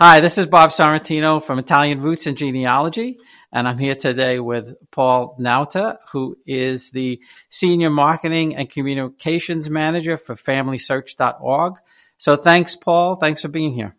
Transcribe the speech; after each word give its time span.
Hi, 0.00 0.18
this 0.18 0.38
is 0.38 0.46
Bob 0.46 0.70
Sorrentino 0.70 1.40
from 1.40 1.60
Italian 1.60 2.00
Roots 2.00 2.26
and 2.26 2.36
Genealogy, 2.36 3.16
and 3.52 3.68
I'm 3.68 3.78
here 3.78 3.94
today 3.94 4.40
with 4.40 4.74
Paul 4.90 5.36
Nauta, 5.38 5.98
who 6.10 6.36
is 6.44 6.90
the 6.90 7.22
Senior 7.48 7.90
Marketing 7.90 8.56
and 8.56 8.68
Communications 8.68 9.70
Manager 9.70 10.18
for 10.18 10.34
FamilySearch.org. 10.34 11.74
So 12.18 12.34
thanks, 12.34 12.74
Paul. 12.74 13.14
Thanks 13.14 13.42
for 13.42 13.46
being 13.46 13.72
here. 13.72 13.94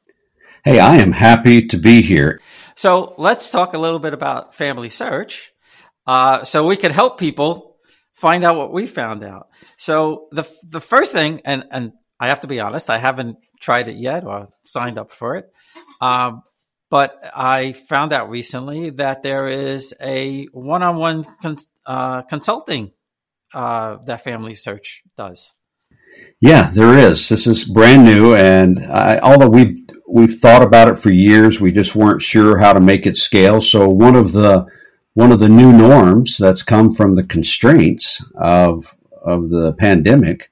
Hey, 0.65 0.79
I 0.79 0.97
am 0.97 1.13
happy 1.13 1.65
to 1.67 1.77
be 1.77 2.01
here. 2.01 2.41
So 2.75 3.15
let's 3.17 3.49
talk 3.49 3.73
a 3.73 3.79
little 3.79 3.99
bit 3.99 4.13
about 4.13 4.53
Family 4.53 4.89
Search, 4.89 5.53
uh, 6.05 6.43
so 6.43 6.67
we 6.67 6.75
can 6.75 6.91
help 6.91 7.17
people 7.17 7.77
find 8.13 8.43
out 8.43 8.57
what 8.57 8.73
we 8.73 8.85
found 8.85 9.23
out. 9.23 9.47
So 9.77 10.27
the 10.33 10.43
the 10.61 10.81
first 10.81 11.13
thing, 11.13 11.39
and 11.45 11.63
and 11.71 11.93
I 12.19 12.27
have 12.27 12.41
to 12.41 12.47
be 12.47 12.59
honest, 12.59 12.89
I 12.89 12.97
haven't 12.97 13.37
tried 13.61 13.87
it 13.87 13.95
yet 13.95 14.25
or 14.25 14.49
signed 14.65 14.97
up 14.97 15.09
for 15.09 15.37
it. 15.37 15.49
Um, 16.01 16.43
but 16.89 17.19
I 17.35 17.73
found 17.73 18.13
out 18.13 18.29
recently 18.29 18.91
that 18.91 19.23
there 19.23 19.47
is 19.47 19.93
a 20.01 20.45
one-on-one 20.45 21.25
con- 21.41 21.57
uh, 21.85 22.21
consulting 22.23 22.91
uh, 23.53 23.97
that 24.05 24.23
Family 24.23 24.55
Search 24.55 25.03
does. 25.17 25.53
Yeah, 26.39 26.69
there 26.71 26.97
is. 26.97 27.27
This 27.27 27.47
is 27.47 27.65
brand 27.65 28.05
new, 28.05 28.35
and 28.35 28.85
I, 28.85 29.19
although 29.19 29.49
we've 29.49 29.77
we've 30.07 30.39
thought 30.39 30.61
about 30.61 30.87
it 30.87 30.97
for 30.97 31.09
years, 31.09 31.59
we 31.59 31.71
just 31.71 31.95
weren't 31.95 32.21
sure 32.21 32.57
how 32.57 32.73
to 32.73 32.79
make 32.79 33.05
it 33.05 33.17
scale. 33.17 33.61
So 33.61 33.89
one 33.89 34.15
of 34.15 34.31
the 34.31 34.65
one 35.13 35.31
of 35.31 35.39
the 35.39 35.49
new 35.49 35.73
norms 35.73 36.37
that's 36.37 36.63
come 36.63 36.91
from 36.91 37.15
the 37.15 37.23
constraints 37.23 38.23
of 38.35 38.95
of 39.23 39.49
the 39.49 39.73
pandemic 39.73 40.51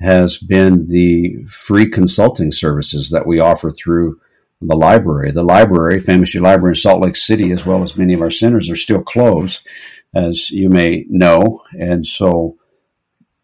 has 0.00 0.38
been 0.38 0.86
the 0.88 1.44
free 1.44 1.88
consulting 1.88 2.52
services 2.52 3.10
that 3.10 3.26
we 3.26 3.40
offer 3.40 3.70
through 3.70 4.20
the 4.66 4.76
library. 4.76 5.30
The 5.30 5.42
library, 5.42 6.00
Family 6.00 6.26
Library 6.38 6.72
in 6.72 6.76
Salt 6.76 7.00
Lake 7.00 7.16
City, 7.16 7.52
as 7.52 7.66
well 7.66 7.82
as 7.82 7.96
many 7.96 8.14
of 8.14 8.22
our 8.22 8.30
centers, 8.30 8.70
are 8.70 8.76
still 8.76 9.02
closed, 9.02 9.66
as 10.14 10.50
you 10.50 10.68
may 10.68 11.04
know. 11.08 11.62
And 11.78 12.06
so, 12.06 12.56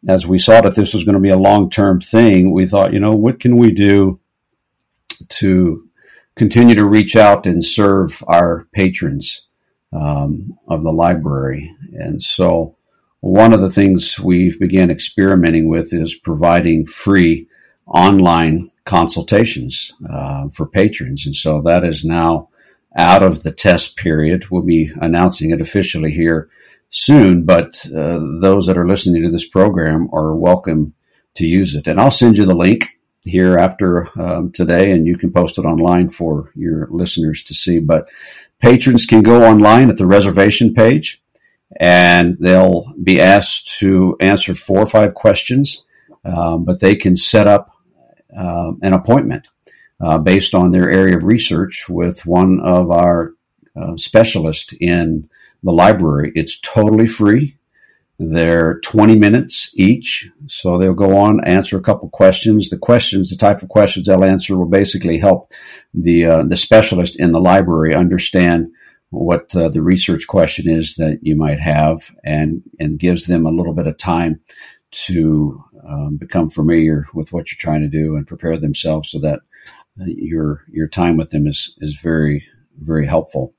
as 0.07 0.27
we 0.27 0.39
saw 0.39 0.61
that 0.61 0.75
this 0.75 0.95
was 0.95 1.05
going 1.05 1.15
to 1.15 1.21
be 1.21 1.31
a 1.31 1.37
long 1.37 1.71
term 1.71 2.01
thing, 2.01 2.53
we 2.53 2.67
thought, 2.67 2.93
you 2.93 3.01
know, 3.01 3.15
what 3.15 3.41
can 3.41 3.57
we 3.57 3.73
do 3.73 4.21
to 5.29 5.89
continue 6.37 6.77
to 6.77 6.87
reach 6.87 7.17
out 7.17 7.47
and 7.47 7.65
serve 7.65 8.23
our 8.29 8.69
patrons 8.73 9.47
um, 9.93 10.59
of 10.69 10.85
the 10.85 10.93
library? 10.93 11.75
And 11.93 12.23
so, 12.23 12.77
one 13.21 13.53
of 13.53 13.61
the 13.61 13.71
things 13.71 14.19
we've 14.21 14.59
began 14.61 14.91
experimenting 14.91 15.69
with 15.69 15.93
is 15.93 16.15
providing 16.15 16.87
free 16.87 17.49
online 17.87 18.71
consultations 18.89 19.93
uh, 20.09 20.49
for 20.49 20.67
patrons. 20.67 21.27
And 21.27 21.37
so 21.37 21.61
that 21.61 21.85
is 21.85 22.05
now 22.05 22.49
out 22.97 23.23
of 23.23 23.43
the 23.43 23.53
test 23.53 23.97
period. 23.97 24.51
We'll 24.51 24.63
be 24.63 24.91
announcing 25.01 25.51
it 25.51 25.61
officially 25.61 26.11
here 26.11 26.49
soon, 26.89 27.45
but 27.45 27.87
uh, 27.95 28.19
those 28.41 28.67
that 28.67 28.79
are 28.79 28.89
listening 28.89 29.23
to 29.23 29.31
this 29.31 29.47
program 29.47 30.09
are 30.13 30.35
welcome 30.35 30.95
to 31.35 31.47
use 31.47 31.75
it. 31.75 31.87
And 31.87 32.01
I'll 32.01 32.11
send 32.11 32.39
you 32.39 32.47
the 32.47 32.55
link 32.55 32.89
here 33.25 33.59
after 33.59 34.09
um, 34.19 34.53
today, 34.53 34.91
and 34.91 35.07
you 35.07 35.19
can 35.19 35.31
post 35.33 35.59
it 35.59 35.67
online 35.67 36.09
for 36.09 36.51
your 36.55 36.89
listeners 36.91 37.43
to 37.45 37.55
see. 37.55 37.81
But 37.81 38.09
patrons 38.59 39.05
can 39.05 39.21
go 39.21 39.45
online 39.45 39.91
at 39.91 39.99
the 39.99 40.07
reservation 40.07 40.73
page 40.73 41.23
and 41.79 42.39
they'll 42.41 42.95
be 43.03 43.21
asked 43.21 43.79
to 43.81 44.17
answer 44.19 44.55
four 44.55 44.79
or 44.79 44.87
five 44.87 45.13
questions, 45.13 45.85
um, 46.25 46.65
but 46.65 46.81
they 46.81 46.97
can 46.97 47.15
set 47.15 47.47
up 47.47 47.71
uh, 48.37 48.73
an 48.83 48.93
appointment 48.93 49.49
uh, 50.01 50.19
based 50.19 50.55
on 50.55 50.71
their 50.71 50.91
area 50.91 51.17
of 51.17 51.25
research 51.25 51.89
with 51.89 52.25
one 52.27 52.61
of 52.61 52.91
our 52.91 53.33
uh, 53.77 53.97
specialists 53.97 54.75
in 54.81 55.29
the 55.63 55.73
library. 55.73 56.33
It's 56.35 56.59
totally 56.61 57.07
free. 57.07 57.57
They're 58.19 58.81
20 58.81 59.15
minutes 59.17 59.73
each. 59.77 60.29
So 60.47 60.77
they'll 60.77 60.95
go 60.95 61.17
on, 61.17 61.45
answer 61.45 61.79
a 61.79 61.83
couple 61.83 62.09
questions. 62.09 62.69
The 62.69 62.79
questions, 62.79 63.31
the 63.31 63.37
type 63.37 63.63
of 63.63 63.69
questions 63.69 64.07
they'll 64.07 64.25
answer 64.25 64.57
will 64.57 64.67
basically 64.67 65.19
help 65.19 65.53
the, 65.95 66.25
uh, 66.25 66.43
the 66.43 66.57
specialist 66.57 67.19
in 67.19 67.33
the 67.33 67.41
library 67.41 67.95
understand 67.95 68.73
what 69.11 69.55
uh, 69.55 69.69
the 69.69 69.83
research 69.83 70.27
question 70.27 70.69
is 70.69 70.97
that 70.97 71.21
you 71.23 71.37
might 71.37 71.61
have 71.61 72.15
and, 72.25 72.63
and 72.79 72.99
gives 72.99 73.27
them 73.27 73.47
a 73.47 73.53
little 73.53 73.73
bit 73.73 73.87
of 73.87 73.97
time 73.97 74.41
to 74.91 75.65
um, 75.89 76.17
become 76.17 76.51
familiar 76.51 77.07
with 77.15 77.33
what 77.33 77.51
you're 77.51 77.59
trying 77.59 77.81
to 77.81 77.89
do 77.89 78.17
and 78.17 78.27
prepare 78.27 78.59
themselves 78.59 79.11
so 79.11 79.19
that 79.21 79.41
uh, 80.01 80.05
your 80.07 80.65
your 80.71 80.89
time 80.89 81.17
with 81.17 81.31
them 81.31 81.47
is 81.47 81.75
is 81.79 81.99
very 82.03 82.45
very 82.81 83.07
helpful. 83.07 83.55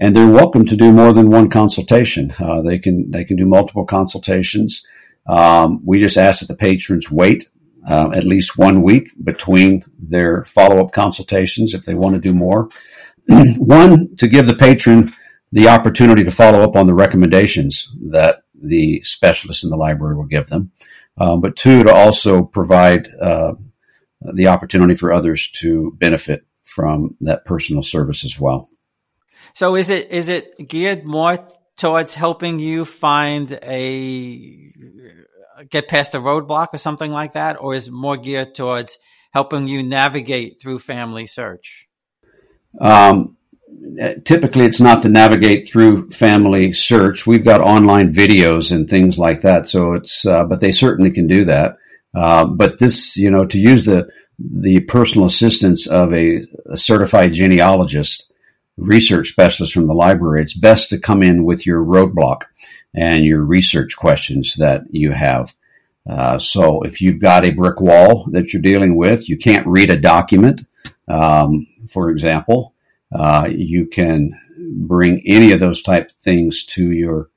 And 0.00 0.14
they're 0.14 0.28
welcome 0.28 0.66
to 0.66 0.76
do 0.76 0.92
more 0.92 1.12
than 1.12 1.30
one 1.30 1.48
consultation. 1.48 2.34
Uh, 2.38 2.62
they 2.62 2.78
can 2.78 3.10
they 3.10 3.24
can 3.24 3.36
do 3.36 3.46
multiple 3.46 3.84
consultations. 3.84 4.84
Um, 5.26 5.82
we 5.84 5.98
just 6.00 6.16
ask 6.16 6.40
that 6.40 6.48
the 6.48 6.56
patrons 6.56 7.10
wait 7.10 7.48
uh, 7.88 8.10
at 8.14 8.24
least 8.24 8.58
one 8.58 8.82
week 8.82 9.10
between 9.22 9.82
their 9.98 10.44
follow 10.44 10.84
up 10.84 10.92
consultations 10.92 11.74
if 11.74 11.84
they 11.84 11.94
want 11.94 12.14
to 12.14 12.20
do 12.20 12.34
more. 12.34 12.68
one 13.56 14.16
to 14.16 14.26
give 14.26 14.46
the 14.46 14.54
patron 14.54 15.14
the 15.52 15.68
opportunity 15.68 16.24
to 16.24 16.30
follow 16.30 16.60
up 16.60 16.76
on 16.76 16.86
the 16.86 16.94
recommendations 16.94 17.90
that 18.10 18.42
the 18.60 19.00
specialists 19.02 19.64
in 19.64 19.70
the 19.70 19.76
library 19.76 20.16
will 20.16 20.24
give 20.24 20.46
them 20.48 20.70
um, 21.18 21.40
but 21.40 21.56
two, 21.56 21.82
to 21.84 21.92
also 21.92 22.42
provide 22.42 23.08
uh, 23.20 23.54
the 24.20 24.48
opportunity 24.48 24.94
for 24.94 25.12
others 25.12 25.48
to 25.48 25.92
benefit 25.98 26.46
from 26.64 27.16
that 27.20 27.44
personal 27.44 27.82
service 27.82 28.24
as 28.24 28.38
well. 28.38 28.68
So 29.54 29.74
is 29.74 29.90
it 29.90 30.10
is 30.10 30.28
it 30.28 30.68
geared 30.68 31.04
more 31.04 31.48
towards 31.76 32.14
helping 32.14 32.58
you 32.58 32.84
find 32.84 33.58
a 33.62 34.72
get 35.70 35.88
past 35.88 36.14
a 36.14 36.18
roadblock 36.18 36.68
or 36.72 36.78
something 36.78 37.10
like 37.10 37.32
that, 37.32 37.56
or 37.60 37.74
is 37.74 37.88
it 37.88 37.92
more 37.92 38.16
geared 38.16 38.54
towards 38.54 38.98
helping 39.32 39.66
you 39.66 39.82
navigate 39.82 40.60
through 40.60 40.78
family 40.78 41.26
search? 41.26 41.88
Um, 42.80 43.37
typically 44.24 44.64
it's 44.64 44.80
not 44.80 45.02
to 45.02 45.08
navigate 45.08 45.68
through 45.68 46.10
family 46.10 46.72
search. 46.72 47.26
We've 47.26 47.44
got 47.44 47.60
online 47.60 48.12
videos 48.12 48.72
and 48.72 48.88
things 48.88 49.18
like 49.18 49.42
that. 49.42 49.68
So 49.68 49.94
it's, 49.94 50.24
uh, 50.26 50.44
but 50.44 50.60
they 50.60 50.72
certainly 50.72 51.10
can 51.10 51.26
do 51.26 51.44
that. 51.44 51.76
Uh, 52.14 52.44
but 52.44 52.78
this, 52.78 53.16
you 53.16 53.30
know, 53.30 53.44
to 53.46 53.58
use 53.58 53.84
the, 53.84 54.08
the 54.38 54.80
personal 54.80 55.26
assistance 55.26 55.86
of 55.86 56.12
a, 56.12 56.40
a, 56.66 56.76
certified 56.76 57.32
genealogist, 57.32 58.32
research 58.76 59.28
specialist 59.28 59.74
from 59.74 59.88
the 59.88 59.94
library, 59.94 60.42
it's 60.42 60.54
best 60.54 60.90
to 60.90 60.98
come 60.98 61.22
in 61.22 61.44
with 61.44 61.66
your 61.66 61.84
roadblock 61.84 62.42
and 62.94 63.24
your 63.24 63.42
research 63.42 63.96
questions 63.96 64.56
that 64.56 64.82
you 64.90 65.12
have. 65.12 65.54
Uh, 66.08 66.38
so 66.38 66.82
if 66.82 67.02
you've 67.02 67.20
got 67.20 67.44
a 67.44 67.50
brick 67.50 67.80
wall 67.80 68.26
that 68.30 68.52
you're 68.52 68.62
dealing 68.62 68.96
with, 68.96 69.28
you 69.28 69.36
can't 69.36 69.66
read 69.66 69.90
a 69.90 70.00
document, 70.00 70.62
um, 71.08 71.66
for 71.92 72.08
example, 72.08 72.74
uh, 73.12 73.48
you 73.50 73.86
can 73.86 74.30
bring 74.58 75.22
any 75.26 75.52
of 75.52 75.60
those 75.60 75.82
type 75.82 76.10
of 76.10 76.16
things 76.16 76.64
to 76.64 76.92
your 76.92 77.30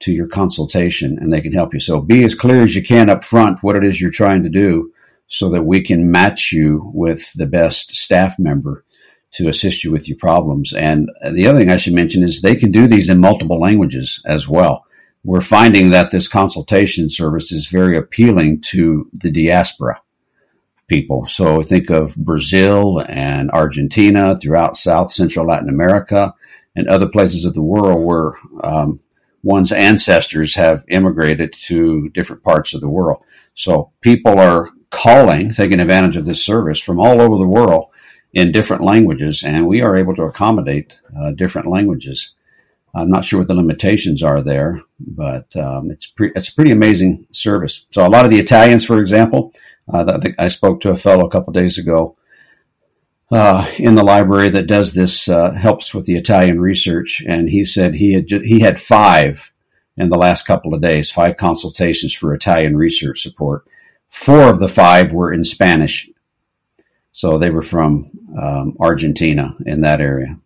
to 0.00 0.12
your 0.12 0.26
consultation 0.26 1.16
and 1.20 1.32
they 1.32 1.40
can 1.40 1.52
help 1.52 1.72
you. 1.72 1.78
So 1.78 2.00
be 2.00 2.24
as 2.24 2.34
clear 2.34 2.62
as 2.62 2.74
you 2.74 2.82
can 2.82 3.08
up 3.08 3.22
front 3.22 3.62
what 3.62 3.76
it 3.76 3.84
is 3.84 4.00
you're 4.00 4.10
trying 4.10 4.42
to 4.42 4.48
do 4.48 4.92
so 5.28 5.48
that 5.50 5.62
we 5.62 5.80
can 5.80 6.10
match 6.10 6.50
you 6.50 6.90
with 6.92 7.32
the 7.34 7.46
best 7.46 7.94
staff 7.94 8.36
member 8.36 8.84
to 9.32 9.48
assist 9.48 9.84
you 9.84 9.92
with 9.92 10.08
your 10.08 10.18
problems. 10.18 10.72
And 10.72 11.08
the 11.30 11.46
other 11.46 11.58
thing 11.58 11.70
I 11.70 11.76
should 11.76 11.94
mention 11.94 12.24
is 12.24 12.40
they 12.40 12.56
can 12.56 12.72
do 12.72 12.88
these 12.88 13.08
in 13.08 13.20
multiple 13.20 13.60
languages 13.60 14.20
as 14.26 14.48
well. 14.48 14.84
We're 15.24 15.40
finding 15.40 15.90
that 15.90 16.10
this 16.10 16.26
consultation 16.26 17.08
service 17.08 17.52
is 17.52 17.68
very 17.68 17.96
appealing 17.96 18.60
to 18.62 19.08
the 19.12 19.30
diaspora 19.30 20.00
people. 20.92 21.26
So 21.26 21.62
think 21.62 21.88
of 21.90 22.14
Brazil 22.16 23.02
and 23.08 23.50
Argentina 23.50 24.36
throughout 24.36 24.76
South 24.76 25.10
Central 25.10 25.46
Latin 25.46 25.70
America 25.70 26.34
and 26.76 26.86
other 26.86 27.08
places 27.08 27.44
of 27.46 27.54
the 27.54 27.62
world 27.62 28.04
where 28.04 28.32
um, 28.62 29.00
one's 29.42 29.72
ancestors 29.72 30.54
have 30.54 30.84
immigrated 30.88 31.54
to 31.54 32.10
different 32.10 32.42
parts 32.42 32.74
of 32.74 32.82
the 32.82 32.90
world. 32.90 33.22
So 33.54 33.92
people 34.02 34.38
are 34.38 34.68
calling, 34.90 35.54
taking 35.54 35.80
advantage 35.80 36.16
of 36.16 36.26
this 36.26 36.44
service 36.44 36.80
from 36.80 37.00
all 37.00 37.22
over 37.22 37.38
the 37.38 37.48
world 37.48 37.86
in 38.34 38.52
different 38.52 38.82
languages, 38.82 39.42
and 39.42 39.66
we 39.66 39.80
are 39.80 39.96
able 39.96 40.14
to 40.16 40.24
accommodate 40.24 41.00
uh, 41.18 41.32
different 41.32 41.68
languages. 41.68 42.34
I'm 42.94 43.10
not 43.10 43.24
sure 43.24 43.38
what 43.38 43.48
the 43.48 43.54
limitations 43.54 44.22
are 44.22 44.42
there, 44.42 44.82
but 45.00 45.54
um, 45.56 45.90
it's 45.90 46.06
pre- 46.06 46.32
it's 46.36 46.50
a 46.50 46.54
pretty 46.54 46.70
amazing 46.70 47.26
service. 47.32 47.86
So 47.90 48.06
a 48.06 48.08
lot 48.08 48.26
of 48.26 48.30
the 48.30 48.38
Italians, 48.38 48.84
for 48.84 49.00
example, 49.00 49.52
uh, 49.92 50.20
I 50.38 50.48
spoke 50.48 50.80
to 50.80 50.90
a 50.90 50.96
fellow 50.96 51.26
a 51.26 51.30
couple 51.30 51.52
days 51.52 51.78
ago 51.78 52.16
uh, 53.32 53.66
in 53.78 53.94
the 53.94 54.04
library 54.04 54.50
that 54.50 54.66
does 54.66 54.92
this, 54.92 55.28
uh, 55.28 55.52
helps 55.52 55.94
with 55.94 56.04
the 56.04 56.16
Italian 56.16 56.60
research, 56.60 57.22
and 57.26 57.48
he 57.48 57.64
said 57.64 57.94
he 57.94 58.12
had 58.12 58.26
ju- 58.26 58.40
he 58.40 58.60
had 58.60 58.78
five 58.78 59.52
in 59.96 60.10
the 60.10 60.18
last 60.18 60.46
couple 60.46 60.74
of 60.74 60.82
days, 60.82 61.10
five 61.10 61.36
consultations 61.36 62.14
for 62.14 62.34
Italian 62.34 62.76
research 62.76 63.22
support. 63.22 63.64
Four 64.08 64.48
of 64.48 64.58
the 64.58 64.68
five 64.68 65.12
were 65.12 65.32
in 65.32 65.44
Spanish. 65.44 66.10
So 67.12 67.38
they 67.38 67.50
were 67.50 67.62
from 67.62 68.10
um, 68.38 68.76
Argentina 68.80 69.56
in 69.66 69.82
that 69.82 70.00
area. 70.00 70.38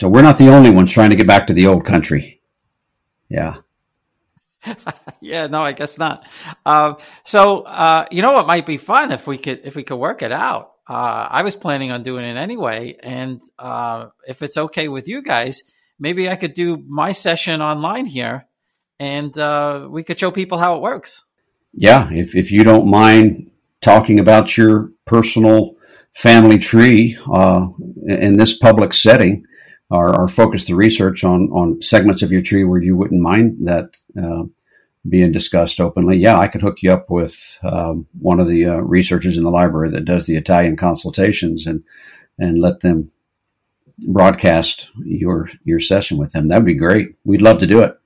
So 0.00 0.08
we're 0.08 0.22
not 0.22 0.38
the 0.38 0.48
only 0.48 0.70
ones 0.70 0.92
trying 0.92 1.10
to 1.10 1.16
get 1.16 1.26
back 1.26 1.46
to 1.46 1.52
the 1.52 1.66
old 1.66 1.84
country. 1.84 2.40
Yeah. 3.28 3.56
yeah, 5.20 5.46
no, 5.46 5.62
I 5.62 5.72
guess 5.72 5.98
not. 5.98 6.26
Uh, 6.64 6.94
so, 7.24 7.62
uh, 7.62 8.06
you 8.10 8.22
know, 8.22 8.38
it 8.40 8.46
might 8.46 8.66
be 8.66 8.76
fun 8.76 9.12
if 9.12 9.26
we 9.26 9.38
could 9.38 9.62
if 9.64 9.74
we 9.74 9.82
could 9.82 9.96
work 9.96 10.22
it 10.22 10.32
out. 10.32 10.72
Uh, 10.88 11.28
I 11.30 11.42
was 11.42 11.56
planning 11.56 11.92
on 11.92 12.02
doing 12.02 12.24
it 12.24 12.36
anyway, 12.36 12.96
and 13.00 13.40
uh, 13.58 14.08
if 14.26 14.42
it's 14.42 14.56
okay 14.56 14.88
with 14.88 15.06
you 15.08 15.22
guys, 15.22 15.62
maybe 15.98 16.28
I 16.28 16.36
could 16.36 16.54
do 16.54 16.82
my 16.88 17.12
session 17.12 17.62
online 17.62 18.06
here, 18.06 18.46
and 18.98 19.36
uh, 19.38 19.86
we 19.88 20.02
could 20.02 20.18
show 20.18 20.30
people 20.30 20.58
how 20.58 20.76
it 20.76 20.82
works. 20.82 21.22
Yeah, 21.72 22.08
if 22.10 22.34
if 22.34 22.50
you 22.50 22.64
don't 22.64 22.90
mind 22.90 23.50
talking 23.80 24.18
about 24.18 24.56
your 24.56 24.90
personal 25.06 25.76
family 26.12 26.58
tree 26.58 27.16
uh, 27.32 27.68
in 28.08 28.36
this 28.36 28.56
public 28.56 28.92
setting, 28.92 29.46
or, 29.90 30.16
or, 30.16 30.28
focus 30.28 30.66
the 30.66 30.74
research 30.74 31.24
on 31.24 31.48
on 31.50 31.82
segments 31.82 32.22
of 32.22 32.30
your 32.30 32.42
tree 32.42 32.64
where 32.64 32.82
you 32.82 32.96
wouldn't 32.96 33.20
mind 33.20 33.56
that 33.66 33.96
uh, 34.20 34.44
being 35.08 35.32
discussed 35.32 35.80
openly. 35.80 36.16
Yeah, 36.16 36.38
I 36.38 36.48
could 36.48 36.62
hook 36.62 36.82
you 36.82 36.92
up 36.92 37.10
with 37.10 37.58
um, 37.62 38.06
one 38.20 38.40
of 38.40 38.48
the 38.48 38.66
uh, 38.66 38.76
researchers 38.76 39.36
in 39.36 39.44
the 39.44 39.50
library 39.50 39.90
that 39.90 40.04
does 40.04 40.26
the 40.26 40.36
Italian 40.36 40.76
consultations 40.76 41.66
and 41.66 41.82
and 42.38 42.60
let 42.60 42.80
them 42.80 43.10
broadcast 44.06 44.88
your 45.04 45.48
your 45.64 45.80
session 45.80 46.18
with 46.18 46.32
them. 46.32 46.48
That'd 46.48 46.64
be 46.64 46.74
great. 46.74 47.14
We'd 47.24 47.42
love 47.42 47.58
to 47.60 47.66
do 47.66 47.82
it. 47.82 47.98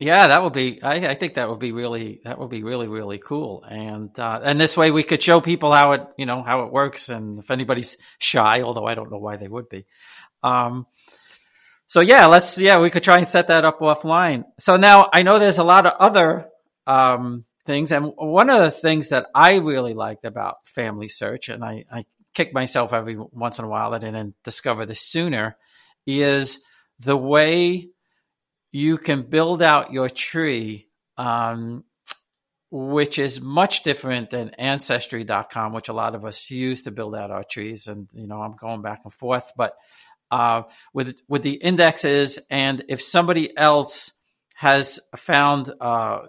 Yeah, 0.00 0.28
that 0.28 0.44
would 0.44 0.52
be. 0.52 0.80
I, 0.80 1.08
I, 1.08 1.14
think 1.14 1.34
that 1.34 1.48
would 1.48 1.58
be 1.58 1.72
really. 1.72 2.20
That 2.22 2.38
would 2.38 2.50
be 2.50 2.62
really, 2.62 2.86
really 2.86 3.18
cool. 3.18 3.64
And 3.68 4.16
uh, 4.16 4.40
and 4.44 4.60
this 4.60 4.76
way 4.76 4.92
we 4.92 5.02
could 5.02 5.20
show 5.20 5.40
people 5.40 5.72
how 5.72 5.92
it, 5.92 6.06
you 6.16 6.24
know, 6.24 6.42
how 6.42 6.62
it 6.62 6.72
works. 6.72 7.08
And 7.08 7.40
if 7.40 7.50
anybody's 7.50 7.96
shy, 8.18 8.62
although 8.62 8.86
I 8.86 8.94
don't 8.94 9.10
know 9.10 9.18
why 9.18 9.36
they 9.36 9.48
would 9.48 9.68
be. 9.68 9.86
Um, 10.44 10.86
so 11.88 12.00
yeah, 12.00 12.26
let's. 12.26 12.58
Yeah, 12.58 12.78
we 12.78 12.90
could 12.90 13.02
try 13.02 13.18
and 13.18 13.26
set 13.26 13.48
that 13.48 13.64
up 13.64 13.80
offline. 13.80 14.44
So 14.60 14.76
now 14.76 15.08
I 15.12 15.24
know 15.24 15.40
there's 15.40 15.58
a 15.58 15.64
lot 15.64 15.84
of 15.84 15.94
other 15.98 16.46
um, 16.86 17.44
things, 17.66 17.90
and 17.90 18.12
one 18.14 18.50
of 18.50 18.60
the 18.60 18.70
things 18.70 19.08
that 19.08 19.26
I 19.34 19.56
really 19.56 19.94
liked 19.94 20.24
about 20.24 20.58
Family 20.66 21.08
Search, 21.08 21.48
and 21.48 21.64
I, 21.64 21.86
I 21.90 22.04
kick 22.34 22.54
myself 22.54 22.92
every 22.92 23.16
once 23.16 23.58
in 23.58 23.64
a 23.64 23.68
while 23.68 23.90
that 23.90 24.04
I 24.04 24.10
didn't 24.10 24.36
discover 24.44 24.86
this 24.86 25.00
sooner, 25.00 25.56
is 26.06 26.60
the 27.00 27.16
way 27.16 27.88
you 28.72 28.98
can 28.98 29.22
build 29.22 29.62
out 29.62 29.92
your 29.92 30.08
tree, 30.08 30.88
um, 31.16 31.84
which 32.70 33.18
is 33.18 33.40
much 33.40 33.82
different 33.82 34.30
than 34.30 34.50
ancestry.com, 34.50 35.72
which 35.72 35.88
a 35.88 35.92
lot 35.94 36.14
of 36.14 36.24
us 36.24 36.50
use 36.50 36.82
to 36.82 36.90
build 36.90 37.14
out 37.14 37.30
our 37.30 37.44
trees. 37.44 37.86
And, 37.86 38.08
you 38.12 38.26
know, 38.26 38.42
I'm 38.42 38.56
going 38.56 38.82
back 38.82 39.00
and 39.04 39.12
forth, 39.12 39.52
but, 39.56 39.74
uh, 40.30 40.62
with, 40.92 41.20
with 41.28 41.42
the 41.42 41.54
indexes 41.54 42.38
and 42.50 42.84
if 42.88 43.00
somebody 43.00 43.56
else 43.56 44.12
has 44.54 45.00
found, 45.16 45.72
uh, 45.80 46.20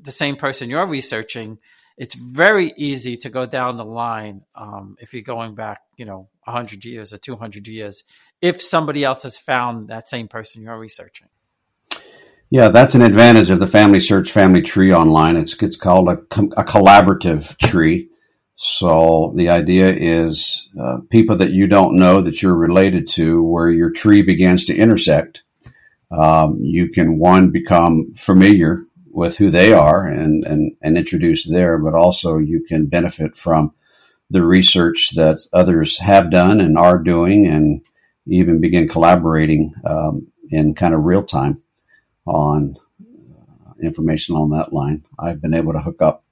the 0.00 0.12
same 0.12 0.36
person 0.36 0.70
you're 0.70 0.86
researching, 0.86 1.58
it's 1.96 2.14
very 2.14 2.72
easy 2.76 3.16
to 3.18 3.30
go 3.30 3.46
down 3.46 3.76
the 3.76 3.84
line 3.84 4.42
um, 4.54 4.96
if 5.00 5.14
you're 5.14 5.22
going 5.22 5.54
back, 5.54 5.80
you 5.96 6.04
know, 6.04 6.28
100 6.44 6.84
years 6.84 7.12
or 7.12 7.18
200 7.18 7.66
years, 7.66 8.04
if 8.40 8.62
somebody 8.62 9.02
else 9.02 9.22
has 9.22 9.38
found 9.38 9.88
that 9.88 10.08
same 10.08 10.28
person 10.28 10.62
you're 10.62 10.78
researching. 10.78 11.28
Yeah, 12.50 12.68
that's 12.68 12.94
an 12.94 13.02
advantage 13.02 13.50
of 13.50 13.58
the 13.58 13.66
Family 13.66 13.98
Search 13.98 14.30
Family 14.30 14.62
Tree 14.62 14.92
online. 14.92 15.36
It's 15.36 15.60
it's 15.60 15.76
called 15.76 16.08
a, 16.08 16.12
a 16.12 16.64
collaborative 16.64 17.56
tree. 17.58 18.08
So 18.54 19.32
the 19.36 19.48
idea 19.48 19.88
is 19.92 20.68
uh, 20.80 20.98
people 21.10 21.36
that 21.38 21.50
you 21.50 21.66
don't 21.66 21.96
know 21.98 22.20
that 22.20 22.42
you're 22.42 22.54
related 22.54 23.08
to, 23.08 23.42
where 23.42 23.68
your 23.68 23.90
tree 23.90 24.22
begins 24.22 24.64
to 24.66 24.76
intersect. 24.76 25.42
Um, 26.10 26.56
you 26.60 26.88
can 26.88 27.18
one 27.18 27.50
become 27.50 28.14
familiar 28.14 28.84
with 29.10 29.36
who 29.38 29.50
they 29.50 29.72
are 29.72 30.06
and, 30.06 30.44
and 30.44 30.76
and 30.80 30.96
introduce 30.96 31.44
there, 31.48 31.78
but 31.78 31.94
also 31.94 32.38
you 32.38 32.64
can 32.68 32.86
benefit 32.86 33.36
from 33.36 33.74
the 34.30 34.42
research 34.42 35.10
that 35.16 35.40
others 35.52 35.98
have 35.98 36.30
done 36.30 36.60
and 36.60 36.78
are 36.78 36.98
doing, 36.98 37.48
and 37.48 37.82
even 38.26 38.60
begin 38.60 38.86
collaborating 38.88 39.74
um, 39.84 40.28
in 40.50 40.74
kind 40.74 40.94
of 40.94 41.04
real 41.04 41.24
time 41.24 41.60
on 42.26 42.76
uh, 43.00 43.72
information 43.82 44.36
on 44.36 44.50
that 44.50 44.72
line. 44.72 45.04
I've 45.18 45.40
been 45.40 45.54
able 45.54 45.72
to 45.72 45.80
hook 45.80 46.02
up 46.02 46.24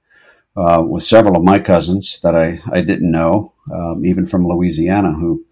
uh, 0.55 0.83
with 0.87 1.03
several 1.03 1.35
of 1.35 1.43
my 1.43 1.59
cousins 1.59 2.19
that 2.23 2.35
I, 2.35 2.59
I 2.71 2.81
didn't 2.81 3.11
know, 3.11 3.53
um, 3.73 4.05
even 4.05 4.25
from 4.25 4.47
Louisiana, 4.47 5.13
who 5.13 5.45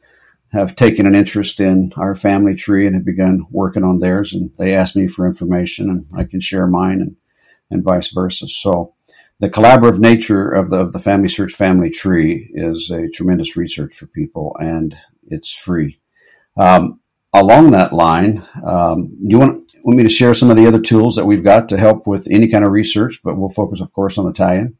have 0.51 0.75
taken 0.75 1.07
an 1.07 1.15
interest 1.15 1.59
in 1.59 1.91
our 1.97 2.15
family 2.15 2.55
tree 2.55 2.85
and 2.85 2.95
have 2.95 3.05
begun 3.05 3.45
working 3.49 3.83
on 3.83 3.99
theirs. 3.99 4.33
And 4.33 4.51
they 4.57 4.75
ask 4.75 4.95
me 4.95 5.07
for 5.07 5.25
information, 5.25 5.89
and 5.89 6.05
I 6.15 6.25
can 6.25 6.39
share 6.39 6.67
mine, 6.67 7.01
and, 7.01 7.15
and 7.71 7.83
vice 7.83 8.11
versa. 8.11 8.47
So, 8.47 8.93
the 9.39 9.49
collaborative 9.49 9.99
nature 9.99 10.47
of 10.47 10.69
the, 10.69 10.79
of 10.79 10.93
the 10.93 10.99
Family 10.99 11.27
Search 11.27 11.53
Family 11.53 11.89
Tree 11.89 12.49
is 12.53 12.89
a 12.91 13.09
tremendous 13.09 13.57
research 13.57 13.95
for 13.95 14.05
people, 14.05 14.55
and 14.59 14.95
it's 15.27 15.53
free. 15.53 15.99
Um, 16.55 17.01
along 17.33 17.71
that 17.71 17.93
line, 17.93 18.45
um, 18.63 19.17
you 19.21 19.39
want 19.39 19.63
want 19.83 19.97
me 19.97 20.03
to 20.03 20.09
share 20.09 20.33
some 20.33 20.49
of 20.49 20.55
the 20.55 20.65
other 20.65 20.79
tools 20.79 21.15
that 21.15 21.25
we've 21.25 21.43
got 21.43 21.69
to 21.69 21.77
help 21.77 22.07
with 22.07 22.27
any 22.31 22.47
kind 22.47 22.63
of 22.63 22.71
research, 22.71 23.19
but 23.23 23.37
we'll 23.37 23.49
focus, 23.49 23.81
of 23.81 23.91
course, 23.91 24.17
on 24.17 24.25
the 24.25 24.31
tie-in. 24.31 24.77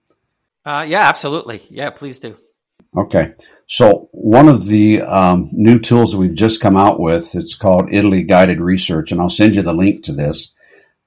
Uh, 0.66 0.86
yeah, 0.88 1.10
absolutely. 1.10 1.62
Yeah, 1.70 1.90
please 1.90 2.20
do. 2.20 2.38
Okay. 2.96 3.34
So 3.68 4.10
one 4.12 4.48
of 4.48 4.66
the 4.66 5.02
um, 5.02 5.50
new 5.52 5.80
tools 5.80 6.12
that 6.12 6.18
we've 6.18 6.34
just 6.34 6.62
come 6.62 6.78
out 6.78 7.00
with, 7.00 7.36
it's 7.36 7.56
called 7.56 7.92
Italy 7.92 8.24
Guided 8.24 8.62
Research, 8.62 9.12
and 9.12 9.20
I'll 9.20 9.30
send 9.30 9.56
you 9.56 9.62
the 9.62 9.74
link 9.74 10.04
to 10.04 10.14
this. 10.14 10.54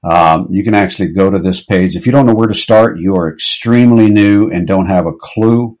Um, 0.03 0.47
you 0.51 0.63
can 0.63 0.75
actually 0.75 1.09
go 1.09 1.29
to 1.29 1.39
this 1.39 1.63
page. 1.63 1.95
If 1.95 2.05
you 2.05 2.11
don't 2.11 2.25
know 2.25 2.35
where 2.35 2.47
to 2.47 2.53
start, 2.53 2.99
you 2.99 3.15
are 3.15 3.31
extremely 3.31 4.09
new 4.09 4.49
and 4.49 4.67
don't 4.67 4.87
have 4.87 5.05
a 5.05 5.13
clue. 5.13 5.77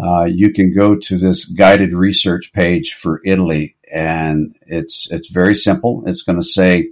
Uh, 0.00 0.24
you 0.24 0.52
can 0.52 0.74
go 0.74 0.94
to 0.94 1.16
this 1.16 1.46
guided 1.46 1.94
research 1.94 2.52
page 2.52 2.94
for 2.94 3.20
Italy, 3.24 3.75
and 3.92 4.54
it's 4.66 5.08
it's 5.10 5.30
very 5.30 5.54
simple. 5.54 6.02
It's 6.06 6.22
going 6.22 6.38
to 6.38 6.46
say 6.46 6.90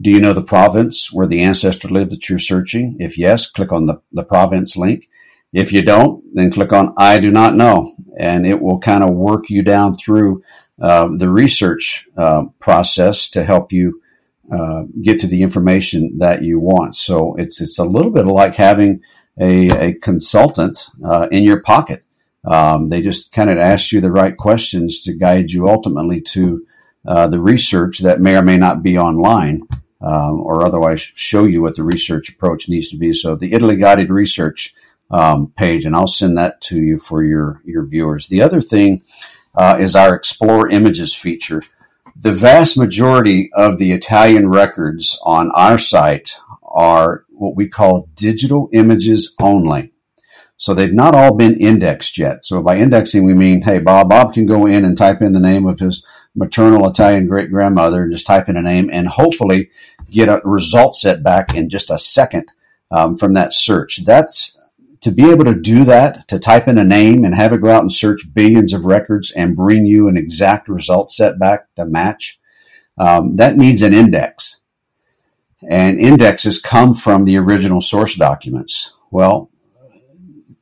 do 0.00 0.10
you 0.10 0.20
know 0.20 0.34
the 0.34 0.42
province 0.42 1.10
where 1.10 1.26
the 1.26 1.42
ancestor 1.42 1.88
lived 1.88 2.12
that 2.12 2.28
you're 2.28 2.38
searching? 2.38 2.96
If 3.00 3.16
yes, 3.16 3.50
click 3.50 3.72
on 3.72 3.86
the, 3.86 4.02
the 4.12 4.24
province 4.24 4.76
link. 4.76 5.08
If 5.52 5.72
you 5.72 5.82
don't, 5.82 6.22
then 6.34 6.50
click 6.50 6.72
on 6.72 6.92
I 6.98 7.18
do 7.18 7.30
not 7.30 7.54
know, 7.54 7.94
and 8.18 8.46
it 8.46 8.60
will 8.60 8.78
kind 8.78 9.02
of 9.02 9.14
work 9.14 9.48
you 9.48 9.62
down 9.62 9.96
through 9.96 10.42
uh, 10.80 11.08
the 11.16 11.30
research 11.30 12.06
uh, 12.16 12.44
process 12.60 13.30
to 13.30 13.42
help 13.42 13.72
you 13.72 14.02
uh, 14.52 14.82
get 15.02 15.20
to 15.20 15.26
the 15.26 15.42
information 15.42 16.18
that 16.18 16.42
you 16.42 16.60
want. 16.60 16.94
So 16.94 17.34
it's 17.36 17.60
it's 17.60 17.78
a 17.78 17.84
little 17.84 18.10
bit 18.10 18.26
like 18.26 18.54
having 18.54 19.00
a, 19.40 19.88
a 19.88 19.92
consultant 19.94 20.90
uh, 21.04 21.28
in 21.30 21.42
your 21.42 21.62
pocket. 21.62 22.04
Um, 22.46 22.88
they 22.88 23.02
just 23.02 23.32
kind 23.32 23.50
of 23.50 23.58
ask 23.58 23.92
you 23.92 24.00
the 24.00 24.12
right 24.12 24.36
questions 24.36 25.00
to 25.00 25.14
guide 25.14 25.50
you 25.50 25.68
ultimately 25.68 26.20
to 26.20 26.64
uh, 27.06 27.28
the 27.28 27.40
research 27.40 28.00
that 28.00 28.20
may 28.20 28.36
or 28.36 28.42
may 28.42 28.56
not 28.56 28.82
be 28.82 28.98
online 28.98 29.62
um, 30.00 30.40
or 30.40 30.64
otherwise 30.64 31.00
show 31.00 31.44
you 31.44 31.62
what 31.62 31.76
the 31.76 31.82
research 31.82 32.28
approach 32.28 32.68
needs 32.68 32.90
to 32.90 32.96
be. 32.96 33.14
So 33.14 33.36
the 33.36 33.52
Italy 33.52 33.76
Guided 33.76 34.10
Research 34.10 34.74
um, 35.10 35.52
page, 35.56 35.84
and 35.84 35.94
I'll 35.94 36.06
send 36.06 36.38
that 36.38 36.60
to 36.62 36.76
you 36.76 36.98
for 36.98 37.24
your, 37.24 37.62
your 37.64 37.84
viewers. 37.84 38.28
The 38.28 38.42
other 38.42 38.60
thing 38.60 39.02
uh, 39.54 39.76
is 39.80 39.96
our 39.96 40.14
Explore 40.14 40.68
Images 40.68 41.14
feature. 41.14 41.62
The 42.18 42.32
vast 42.32 42.76
majority 42.76 43.50
of 43.54 43.78
the 43.78 43.92
Italian 43.92 44.48
records 44.48 45.18
on 45.22 45.50
our 45.52 45.78
site 45.78 46.36
are 46.62 47.24
what 47.28 47.56
we 47.56 47.68
call 47.68 48.08
digital 48.14 48.68
images 48.72 49.34
only. 49.40 49.92
So 50.56 50.72
they've 50.72 50.92
not 50.92 51.14
all 51.14 51.34
been 51.34 51.56
indexed 51.58 52.16
yet. 52.16 52.46
So 52.46 52.62
by 52.62 52.78
indexing, 52.78 53.24
we 53.24 53.34
mean, 53.34 53.62
hey, 53.62 53.78
Bob, 53.78 54.08
Bob 54.08 54.32
can 54.32 54.46
go 54.46 54.66
in 54.66 54.84
and 54.84 54.96
type 54.96 55.20
in 55.20 55.32
the 55.32 55.40
name 55.40 55.66
of 55.66 55.80
his 55.80 56.02
maternal 56.34 56.88
Italian 56.88 57.26
great 57.26 57.50
grandmother 57.50 58.02
and 58.02 58.12
just 58.12 58.26
type 58.26 58.48
in 58.48 58.56
a 58.56 58.62
name 58.62 58.90
and 58.92 59.08
hopefully 59.08 59.70
get 60.10 60.28
a 60.28 60.40
result 60.44 60.94
set 60.94 61.22
back 61.22 61.54
in 61.54 61.68
just 61.68 61.90
a 61.90 61.98
second 61.98 62.52
um, 62.90 63.16
from 63.16 63.34
that 63.34 63.52
search. 63.52 64.04
That's 64.04 64.62
to 65.00 65.10
be 65.10 65.30
able 65.30 65.44
to 65.44 65.54
do 65.54 65.84
that, 65.84 66.26
to 66.28 66.38
type 66.38 66.68
in 66.68 66.78
a 66.78 66.84
name 66.84 67.24
and 67.24 67.34
have 67.34 67.52
it 67.52 67.60
go 67.60 67.70
out 67.70 67.82
and 67.82 67.92
search 67.92 68.32
billions 68.32 68.72
of 68.72 68.86
records 68.86 69.30
and 69.30 69.56
bring 69.56 69.84
you 69.84 70.08
an 70.08 70.16
exact 70.16 70.68
result 70.68 71.10
set 71.10 71.38
back 71.38 71.66
to 71.76 71.84
match. 71.84 72.38
Um, 72.98 73.36
that 73.36 73.56
needs 73.56 73.82
an 73.82 73.92
index. 73.92 74.60
And 75.68 75.98
indexes 75.98 76.60
come 76.60 76.94
from 76.94 77.24
the 77.24 77.36
original 77.36 77.80
source 77.80 78.14
documents. 78.14 78.94
Well, 79.10 79.50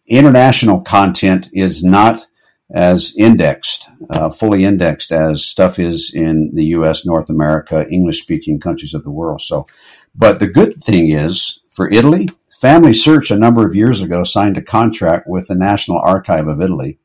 international 0.06 0.80
content 0.80 1.48
is 1.52 1.82
not 1.82 2.26
as 2.72 3.14
indexed, 3.16 3.86
uh, 4.10 4.30
fully 4.30 4.64
indexed 4.64 5.12
as 5.12 5.44
stuff 5.44 5.78
is 5.78 6.12
in 6.14 6.50
the 6.54 6.64
U.S., 6.66 7.04
North 7.04 7.30
America, 7.30 7.86
English 7.88 8.22
speaking 8.22 8.58
countries 8.58 8.94
of 8.94 9.04
the 9.04 9.10
world. 9.10 9.40
So, 9.42 9.66
but 10.14 10.40
the 10.40 10.46
good 10.46 10.82
thing 10.82 11.10
is 11.10 11.60
for 11.70 11.90
Italy, 11.90 12.28
Family 12.60 12.94
Search, 12.94 13.30
a 13.30 13.38
number 13.38 13.66
of 13.66 13.76
years 13.76 14.00
ago, 14.00 14.24
signed 14.24 14.56
a 14.56 14.62
contract 14.62 15.26
with 15.28 15.48
the 15.48 15.54
National 15.54 15.98
Archive 15.98 16.48
of 16.48 16.62
Italy 16.62 16.98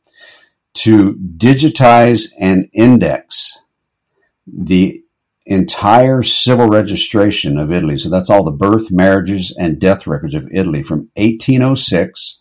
to 0.75 1.15
digitize 1.35 2.31
and 2.39 2.69
index 2.73 3.59
the 4.47 5.03
entire 5.45 6.23
civil 6.23 6.67
registration 6.67 7.57
of 7.57 7.71
Italy. 7.71 7.97
So 7.97 8.09
that's 8.09 8.29
all 8.29 8.43
the 8.43 8.51
birth, 8.51 8.91
marriages, 8.91 9.53
and 9.57 9.79
death 9.79 10.07
records 10.07 10.35
of 10.35 10.47
Italy 10.51 10.83
from 10.83 11.09
1806 11.15 12.38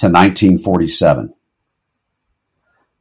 to 0.00 0.06
1947. 0.06 1.34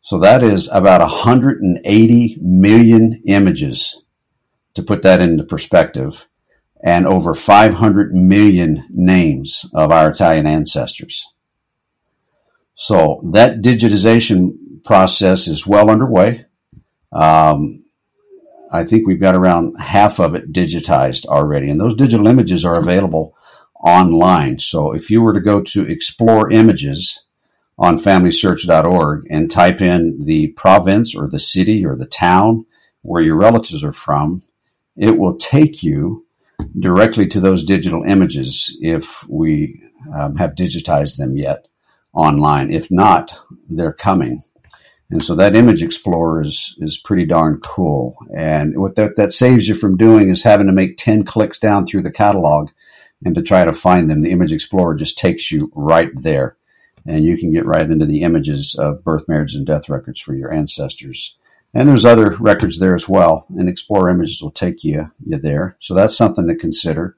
So 0.02 0.20
that 0.20 0.44
is 0.44 0.70
about 0.72 1.02
180 1.02 2.38
million 2.42 3.22
images 3.26 4.04
to 4.74 4.84
put 4.84 5.02
that 5.04 5.22
into 5.22 5.44
perspective, 5.46 6.28
and 6.84 7.08
over 7.08 7.34
500 7.34 8.14
million 8.14 8.86
names 8.90 9.66
of 9.74 9.92
our 9.92 10.10
Italian 10.10 10.46
ancestors. 10.46 11.26
So 12.76 13.22
that 13.32 13.62
digitization 13.62 14.84
process 14.84 15.48
is 15.48 15.66
well 15.66 15.90
underway. 15.90 16.46
Um, 17.14 17.86
I 18.72 18.84
think 18.84 19.08
we've 19.08 19.20
got 19.20 19.36
around 19.36 19.76
half 19.80 20.20
of 20.20 20.36
it 20.36 20.52
digitized 20.52 21.26
already, 21.26 21.70
and 21.70 21.80
those 21.80 21.96
digital 21.96 22.28
images 22.28 22.66
are 22.66 22.78
available 22.78 23.36
online. 23.84 24.60
So 24.60 24.94
if 24.94 25.10
you 25.10 25.22
were 25.22 25.34
to 25.34 25.40
go 25.40 25.62
to 25.62 25.86
explore 25.86 26.52
images 26.52 27.24
on 27.78 27.98
familysearch.org 27.98 29.28
and 29.30 29.50
type 29.50 29.82
in 29.82 30.20
the 30.26 30.48
province 30.48 31.16
or 31.16 31.30
the 31.30 31.40
city 31.40 31.86
or 31.86 31.96
the 31.96 32.06
town 32.06 32.66
where 33.02 33.22
your 33.22 33.38
relatives 33.38 33.84
are 33.84 33.94
from, 33.94 34.44
it 34.98 35.18
will 35.18 35.38
take 35.38 35.82
you 35.82 36.26
directly 36.78 37.28
to 37.28 37.40
those 37.40 37.64
digital 37.64 38.04
images 38.04 38.78
if 38.82 39.28
we 39.30 39.82
um, 40.14 40.36
have 40.36 40.56
digitized 40.56 41.18
them 41.18 41.38
yet 41.38 41.68
online. 42.14 42.74
If 42.74 42.92
not, 42.92 43.34
they're 43.70 43.94
coming. 43.94 44.44
And 45.10 45.24
so 45.24 45.36
that 45.36 45.56
image 45.56 45.82
explorer 45.82 46.42
is, 46.42 46.76
is 46.80 46.98
pretty 46.98 47.26
darn 47.26 47.60
cool. 47.64 48.18
And 48.36 48.80
what 48.80 48.96
that, 48.96 49.16
that 49.16 49.32
saves 49.32 49.68
you 49.68 49.74
from 49.74 49.98
doing 49.98 50.30
is 50.30 50.44
having 50.44 50.68
to 50.68 50.74
make 50.74 50.98
10 50.98 51.24
clicks 51.24 51.58
down 51.58 51.86
through 51.86 52.04
the 52.04 52.12
catalog 52.12 52.70
and 53.24 53.36
to 53.36 53.42
try 53.42 53.66
to 53.66 53.74
find 53.74 54.10
them. 54.10 54.22
The 54.22 54.32
image 54.32 54.52
explorer 54.52 54.96
just 54.96 55.18
takes 55.18 55.52
you 55.52 55.72
right 55.76 56.10
there. 56.16 56.56
And 57.06 57.24
you 57.24 57.38
can 57.38 57.52
get 57.52 57.66
right 57.66 57.90
into 57.90 58.06
the 58.06 58.22
images 58.22 58.76
of 58.76 59.04
birth, 59.04 59.28
marriage, 59.28 59.56
and 59.56 59.66
death 59.66 59.90
records 59.90 60.20
for 60.20 60.36
your 60.36 60.54
ancestors. 60.54 61.36
And 61.74 61.88
there's 61.88 62.06
other 62.06 62.36
records 62.40 62.80
there 62.80 62.96
as 62.96 63.08
well, 63.08 63.46
and 63.50 63.70
Explorer 63.70 64.10
Images 64.10 64.42
will 64.42 64.52
take 64.52 64.84
you, 64.84 65.12
you 65.26 65.38
there. 65.38 65.76
So 65.80 65.94
that's 65.94 66.18
something 66.18 66.48
to 66.48 66.56
consider. 66.56 67.16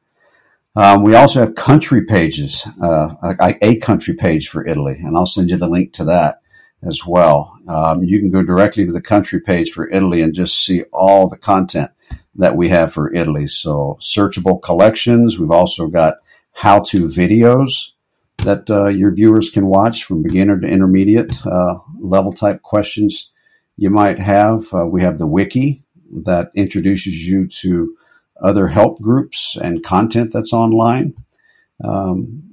Um, 0.75 1.03
we 1.03 1.15
also 1.15 1.39
have 1.41 1.55
country 1.55 2.05
pages, 2.05 2.65
uh, 2.81 3.15
a, 3.24 3.55
a, 3.62 3.75
country 3.77 4.13
page 4.13 4.50
for 4.50 4.65
Italy, 4.65 4.98
and 5.00 5.17
I'll 5.17 5.25
send 5.25 5.50
you 5.50 5.58
the 5.58 5.67
link 5.67 5.93
to 5.93 6.05
that 6.05 6.41
as 6.83 7.05
well. 7.05 7.57
Um, 7.67 8.03
you 8.03 8.19
can 8.19 8.31
go 8.31 8.43
directly 8.43 8.85
to 8.85 8.91
the 8.91 9.01
country 9.01 9.39
page 9.39 9.71
for 9.71 9.89
Italy 9.89 10.21
and 10.21 10.33
just 10.33 10.63
see 10.63 10.83
all 10.91 11.29
the 11.29 11.38
content 11.38 11.91
that 12.35 12.55
we 12.55 12.69
have 12.69 12.93
for 12.93 13.13
Italy. 13.13 13.47
So 13.47 13.97
searchable 14.00 14.61
collections. 14.61 15.38
We've 15.38 15.51
also 15.51 15.88
got 15.88 16.15
how-to 16.53 17.05
videos 17.05 17.91
that 18.39 18.69
uh, 18.69 18.88
your 18.88 19.13
viewers 19.13 19.50
can 19.50 19.67
watch 19.67 20.03
from 20.03 20.23
beginner 20.23 20.59
to 20.59 20.67
intermediate 20.67 21.45
uh, 21.45 21.79
level 22.00 22.31
type 22.31 22.61
questions 22.61 23.29
you 23.77 23.89
might 23.89 24.19
have. 24.19 24.73
Uh, 24.73 24.85
we 24.85 25.03
have 25.03 25.17
the 25.17 25.27
wiki 25.27 25.83
that 26.23 26.50
introduces 26.55 27.27
you 27.27 27.47
to 27.47 27.95
other 28.41 28.67
help 28.67 29.00
groups 29.00 29.55
and 29.61 29.83
content 29.83 30.33
that's 30.33 30.53
online 30.53 31.13
um, 31.83 32.43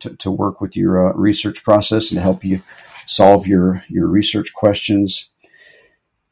to, 0.00 0.16
to, 0.16 0.30
work 0.30 0.60
with 0.60 0.76
your 0.76 1.10
uh, 1.10 1.12
research 1.12 1.62
process 1.62 2.10
and 2.10 2.20
help 2.20 2.44
you 2.44 2.60
solve 3.06 3.46
your, 3.46 3.82
your 3.88 4.06
research 4.06 4.52
questions 4.52 5.30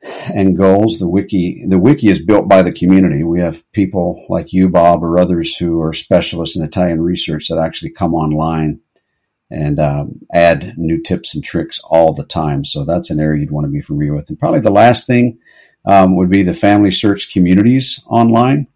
and 0.03 0.57
goals. 0.57 0.99
The 0.99 1.09
wiki 1.09 1.65
the 1.67 1.79
wiki 1.79 2.09
is 2.09 2.25
built 2.25 2.49
by 2.49 2.63
the 2.63 2.73
community. 2.73 3.23
We 3.23 3.41
have 3.41 3.63
people 3.73 4.25
like 4.29 4.53
you, 4.53 4.69
Bob, 4.69 5.05
or 5.05 5.19
others 5.19 5.57
who 5.57 5.81
are 5.83 5.93
specialists 5.93 6.57
in 6.57 6.65
Italian 6.65 7.01
research 7.01 7.49
that 7.49 7.59
actually 7.59 7.91
come 7.91 8.15
online 8.15 8.81
and 9.51 9.81
um, 9.81 10.21
add 10.33 10.75
new 10.79 11.03
tips 11.03 11.35
and 11.35 11.43
tricks 11.43 11.81
all 11.85 12.15
the 12.15 12.25
time. 12.25 12.65
So 12.65 12.85
that's 12.85 13.11
an 13.11 13.21
area 13.21 13.41
you'd 13.41 13.51
want 13.51 13.67
to 13.67 13.73
be 13.73 13.81
familiar 13.81 14.15
with. 14.15 14.29
And 14.29 14.39
probably 14.39 14.61
the 14.61 14.71
last 14.71 15.07
thing 15.07 15.39
um, 15.85 16.17
would 16.17 16.31
be 16.31 16.43
the 16.43 16.55
family 16.55 16.93
search 16.93 17.33
communities 17.33 18.03
online. 18.07 18.69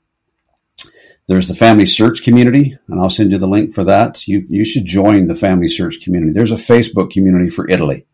There's 1.27 1.49
the 1.49 1.55
family 1.55 1.87
search 1.87 2.23
community, 2.23 2.77
and 2.89 3.01
I'll 3.01 3.09
send 3.09 3.33
you 3.33 3.39
the 3.39 3.47
link 3.47 3.75
for 3.75 3.85
that. 3.85 4.29
You 4.29 4.47
you 4.51 4.65
should 4.65 4.85
join 4.85 5.27
the 5.27 5.35
family 5.35 5.69
search 5.69 6.03
community. 6.03 6.33
There's 6.33 6.53
a 6.53 6.57
Facebook 6.57 7.11
community 7.11 7.49
for 7.49 7.69
Italy, 7.69 8.07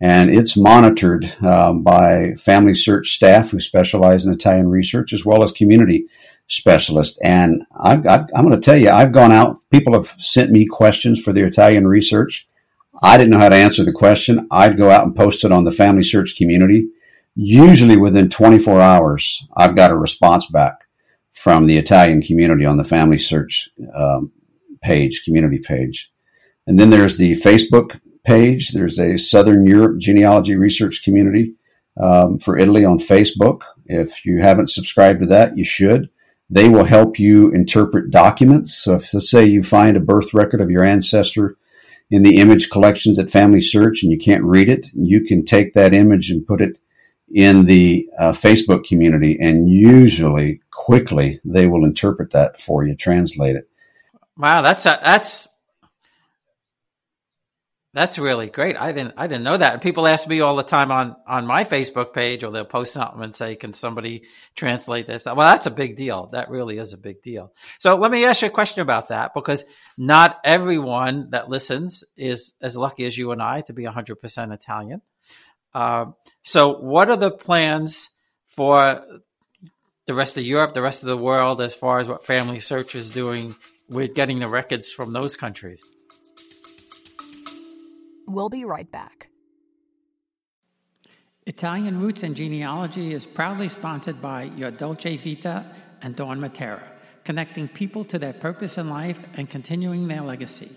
and 0.00 0.30
it's 0.30 0.56
monitored 0.56 1.24
um, 1.42 1.82
by 1.82 2.34
family 2.34 2.74
search 2.74 3.08
staff 3.08 3.50
who 3.50 3.58
specialize 3.58 4.26
in 4.26 4.32
Italian 4.32 4.68
research 4.68 5.12
as 5.12 5.24
well 5.24 5.42
as 5.42 5.50
community 5.50 6.06
specialist. 6.46 7.18
And 7.22 7.64
i 7.80 7.94
am 7.94 8.02
going 8.02 8.50
to 8.52 8.60
tell 8.60 8.76
you, 8.76 8.90
I've 8.90 9.12
gone 9.12 9.32
out, 9.32 9.58
people 9.70 9.94
have 9.94 10.14
sent 10.18 10.50
me 10.50 10.66
questions 10.66 11.20
for 11.20 11.32
their 11.32 11.46
Italian 11.46 11.86
research. 11.86 12.48
I 13.02 13.16
didn't 13.16 13.30
know 13.30 13.38
how 13.38 13.48
to 13.48 13.56
answer 13.56 13.84
the 13.84 13.92
question. 13.92 14.46
I'd 14.50 14.76
go 14.76 14.90
out 14.90 15.04
and 15.04 15.16
post 15.16 15.44
it 15.44 15.52
on 15.52 15.64
the 15.64 15.72
family 15.72 16.02
search 16.02 16.36
community. 16.36 16.88
Usually 17.34 17.96
within 17.96 18.28
24 18.28 18.80
hours, 18.80 19.44
I've 19.56 19.76
got 19.76 19.90
a 19.90 19.96
response 19.96 20.46
back 20.46 20.86
from 21.32 21.66
the 21.66 21.78
Italian 21.78 22.22
community 22.22 22.64
on 22.64 22.76
the 22.76 22.84
family 22.84 23.18
search 23.18 23.70
um, 23.94 24.32
page, 24.82 25.22
community 25.24 25.58
page. 25.58 26.10
And 26.66 26.78
then 26.78 26.90
there's 26.90 27.16
the 27.16 27.32
Facebook 27.32 28.00
page. 28.24 28.72
There's 28.72 28.98
a 28.98 29.16
Southern 29.16 29.66
Europe 29.66 29.98
genealogy 29.98 30.56
research 30.56 31.02
community 31.02 31.54
um, 32.00 32.38
for 32.38 32.58
Italy 32.58 32.84
on 32.84 32.98
Facebook. 32.98 33.62
If 33.86 34.24
you 34.24 34.40
haven't 34.40 34.70
subscribed 34.70 35.20
to 35.20 35.26
that, 35.26 35.56
you 35.56 35.64
should. 35.64 36.10
They 36.48 36.68
will 36.68 36.84
help 36.84 37.18
you 37.18 37.50
interpret 37.52 38.10
documents. 38.10 38.76
So 38.76 38.94
if 38.94 39.12
let's 39.14 39.30
say 39.30 39.44
you 39.44 39.62
find 39.62 39.96
a 39.96 40.00
birth 40.00 40.34
record 40.34 40.60
of 40.60 40.70
your 40.70 40.84
ancestor 40.84 41.56
in 42.10 42.24
the 42.24 42.38
image 42.38 42.70
collections 42.70 43.18
at 43.18 43.30
Family 43.30 43.60
Search 43.60 44.02
and 44.02 44.10
you 44.10 44.18
can't 44.18 44.42
read 44.42 44.68
it, 44.68 44.88
you 44.94 45.24
can 45.24 45.44
take 45.44 45.74
that 45.74 45.94
image 45.94 46.30
and 46.30 46.46
put 46.46 46.60
it 46.60 46.78
in 47.30 47.64
the 47.64 48.08
uh, 48.18 48.32
Facebook 48.32 48.84
community, 48.84 49.38
and 49.40 49.68
usually 49.68 50.60
quickly 50.70 51.40
they 51.44 51.66
will 51.66 51.84
interpret 51.84 52.32
that 52.32 52.60
for 52.60 52.84
you, 52.84 52.94
translate 52.94 53.56
it. 53.56 53.68
Wow, 54.36 54.62
that's 54.62 54.86
a, 54.86 54.98
that's 55.02 55.48
that's 57.92 58.20
really 58.20 58.48
great. 58.48 58.76
I 58.76 58.92
didn't 58.92 59.14
I 59.16 59.26
didn't 59.26 59.42
know 59.42 59.56
that. 59.56 59.82
People 59.82 60.06
ask 60.06 60.28
me 60.28 60.40
all 60.40 60.54
the 60.54 60.62
time 60.62 60.92
on 60.92 61.16
on 61.26 61.46
my 61.46 61.64
Facebook 61.64 62.12
page, 62.12 62.44
or 62.44 62.52
they'll 62.52 62.64
post 62.64 62.92
something 62.92 63.22
and 63.22 63.34
say, 63.34 63.56
"Can 63.56 63.74
somebody 63.74 64.24
translate 64.54 65.08
this?" 65.08 65.26
Well, 65.26 65.36
that's 65.36 65.66
a 65.66 65.72
big 65.72 65.96
deal. 65.96 66.30
That 66.32 66.50
really 66.50 66.78
is 66.78 66.92
a 66.92 66.98
big 66.98 67.20
deal. 67.20 67.52
So 67.80 67.96
let 67.96 68.12
me 68.12 68.24
ask 68.24 68.42
you 68.42 68.48
a 68.48 68.52
question 68.52 68.82
about 68.82 69.08
that, 69.08 69.34
because 69.34 69.64
not 69.98 70.40
everyone 70.44 71.30
that 71.30 71.48
listens 71.48 72.04
is 72.16 72.54
as 72.62 72.76
lucky 72.76 73.04
as 73.06 73.18
you 73.18 73.32
and 73.32 73.42
I 73.42 73.62
to 73.62 73.72
be 73.72 73.84
100% 73.84 74.54
Italian. 74.54 75.02
Uh, 75.72 76.06
so, 76.42 76.78
what 76.78 77.10
are 77.10 77.16
the 77.16 77.30
plans 77.30 78.08
for 78.48 79.04
the 80.06 80.14
rest 80.14 80.36
of 80.36 80.44
Europe, 80.44 80.74
the 80.74 80.82
rest 80.82 81.02
of 81.02 81.08
the 81.08 81.16
world, 81.16 81.60
as 81.60 81.74
far 81.74 82.00
as 82.00 82.08
what 82.08 82.26
Family 82.26 82.60
Search 82.60 82.94
is 82.94 83.12
doing 83.12 83.54
with 83.88 84.14
getting 84.14 84.40
the 84.40 84.48
records 84.48 84.90
from 84.90 85.12
those 85.12 85.36
countries? 85.36 85.82
We'll 88.26 88.48
be 88.48 88.64
right 88.64 88.90
back. 88.90 89.28
Italian 91.46 92.00
Roots 92.00 92.22
and 92.22 92.36
Genealogy 92.36 93.12
is 93.12 93.26
proudly 93.26 93.68
sponsored 93.68 94.20
by 94.20 94.44
Your 94.56 94.70
Dolce 94.70 95.16
Vita 95.16 95.64
and 96.02 96.14
Dawn 96.14 96.38
Matera, 96.38 96.82
connecting 97.24 97.66
people 97.66 98.04
to 98.04 98.18
their 98.18 98.32
purpose 98.32 98.78
in 98.78 98.88
life 98.88 99.24
and 99.34 99.48
continuing 99.48 100.06
their 100.06 100.22
legacy. 100.22 100.70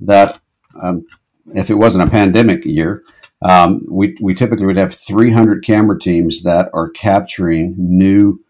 that, 0.00 0.40
um, 0.82 1.06
if 1.48 1.70
it 1.70 1.74
wasn't 1.74 2.08
a 2.08 2.10
pandemic 2.10 2.64
year, 2.64 3.02
um, 3.42 3.84
we, 3.88 4.16
we 4.20 4.34
typically 4.34 4.66
would 4.66 4.78
have 4.78 4.94
300 4.94 5.62
camera 5.64 5.98
teams 5.98 6.42
that 6.42 6.70
are 6.72 6.88
capturing 6.88 7.74
new 7.76 8.40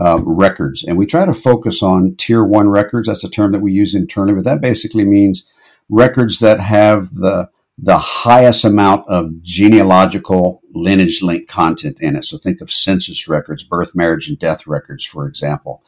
uh, 0.00 0.20
records. 0.24 0.84
And 0.84 0.96
we 0.96 1.06
try 1.06 1.24
to 1.24 1.34
focus 1.34 1.82
on 1.82 2.16
tier 2.16 2.44
one 2.44 2.68
records. 2.68 3.08
That's 3.08 3.24
a 3.24 3.30
term 3.30 3.52
that 3.52 3.60
we 3.60 3.72
use 3.72 3.94
internally, 3.94 4.34
but 4.34 4.44
that 4.44 4.60
basically 4.60 5.04
means 5.04 5.48
records 5.88 6.38
that 6.38 6.60
have 6.60 7.14
the 7.14 7.50
the 7.76 7.98
highest 7.98 8.64
amount 8.64 9.04
of 9.08 9.42
genealogical 9.42 10.62
lineage 10.72 11.22
link 11.22 11.48
content 11.48 12.00
in 12.00 12.14
it. 12.14 12.24
So 12.24 12.38
think 12.38 12.60
of 12.60 12.70
census 12.70 13.26
records, 13.26 13.64
birth, 13.64 13.96
marriage, 13.96 14.28
and 14.28 14.38
death 14.38 14.66
records, 14.66 15.04
for 15.04 15.26
example, 15.26 15.82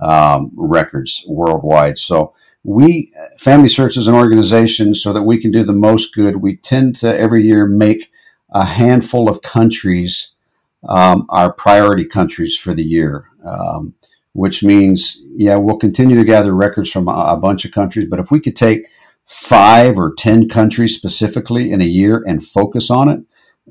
um, 0.00 0.50
records 0.56 1.24
worldwide. 1.28 1.98
So 1.98 2.32
we, 2.66 3.12
Family 3.38 3.68
Search 3.68 3.96
is 3.96 4.08
an 4.08 4.14
organization 4.14 4.94
so 4.94 5.12
that 5.12 5.22
we 5.22 5.40
can 5.40 5.50
do 5.52 5.62
the 5.62 5.72
most 5.72 6.14
good. 6.14 6.36
We 6.36 6.56
tend 6.56 6.96
to 6.96 7.18
every 7.18 7.46
year 7.46 7.66
make 7.66 8.10
a 8.50 8.64
handful 8.64 9.30
of 9.30 9.42
countries 9.42 10.32
um, 10.88 11.26
our 11.30 11.52
priority 11.52 12.04
countries 12.04 12.56
for 12.56 12.74
the 12.74 12.84
year. 12.84 13.28
Um, 13.44 13.94
which 14.32 14.62
means, 14.62 15.22
yeah, 15.34 15.56
we'll 15.56 15.78
continue 15.78 16.14
to 16.14 16.24
gather 16.24 16.54
records 16.54 16.90
from 16.90 17.08
a, 17.08 17.12
a 17.12 17.36
bunch 17.38 17.64
of 17.64 17.72
countries, 17.72 18.06
but 18.08 18.18
if 18.20 18.30
we 18.30 18.38
could 18.38 18.54
take 18.54 18.86
five 19.24 19.96
or 19.96 20.12
10 20.14 20.46
countries 20.50 20.94
specifically 20.94 21.72
in 21.72 21.80
a 21.80 21.86
year 21.86 22.22
and 22.26 22.46
focus 22.46 22.90
on 22.90 23.08
it, 23.08 23.20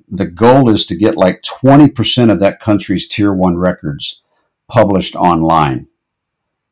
the 0.10 0.26
goal 0.26 0.68
is 0.68 0.84
to 0.88 0.96
get 0.96 1.18
like 1.18 1.44
20% 1.44 2.32
of 2.32 2.40
that 2.40 2.60
country's 2.60 3.08
tier 3.08 3.32
one 3.32 3.58
records 3.58 4.24
published 4.68 5.16
online 5.16 5.88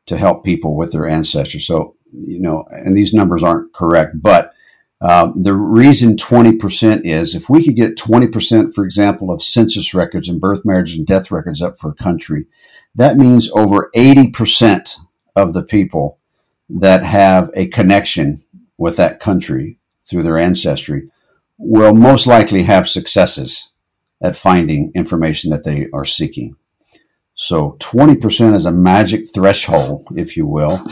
to 0.06 0.16
help 0.16 0.44
people 0.44 0.76
with 0.76 0.90
their 0.90 1.06
ancestors. 1.06 1.64
So, 1.64 1.94
you 2.26 2.40
know, 2.40 2.64
and 2.70 2.96
these 2.96 3.12
numbers 3.12 3.42
aren't 3.42 3.72
correct, 3.72 4.20
but 4.20 4.52
um, 5.00 5.42
the 5.42 5.54
reason 5.54 6.16
20% 6.16 7.02
is 7.04 7.34
if 7.34 7.50
we 7.50 7.64
could 7.64 7.76
get 7.76 7.96
20%, 7.96 8.74
for 8.74 8.84
example, 8.84 9.30
of 9.30 9.42
census 9.42 9.92
records 9.92 10.28
and 10.28 10.40
birth, 10.40 10.64
marriage, 10.64 10.96
and 10.96 11.06
death 11.06 11.30
records 11.30 11.60
up 11.60 11.78
for 11.78 11.90
a 11.90 12.02
country, 12.02 12.46
that 12.94 13.16
means 13.16 13.50
over 13.52 13.90
80% 13.94 14.96
of 15.36 15.52
the 15.52 15.62
people 15.62 16.18
that 16.70 17.02
have 17.02 17.50
a 17.54 17.66
connection 17.66 18.44
with 18.78 18.96
that 18.96 19.20
country 19.20 19.78
through 20.08 20.22
their 20.22 20.38
ancestry 20.38 21.10
will 21.58 21.94
most 21.94 22.26
likely 22.26 22.62
have 22.62 22.88
successes 22.88 23.72
at 24.22 24.36
finding 24.36 24.90
information 24.94 25.50
that 25.50 25.64
they 25.64 25.88
are 25.92 26.04
seeking. 26.04 26.56
So 27.34 27.76
20% 27.80 28.54
is 28.54 28.64
a 28.64 28.72
magic 28.72 29.32
threshold, 29.34 30.06
if 30.16 30.36
you 30.36 30.46
will, 30.46 30.84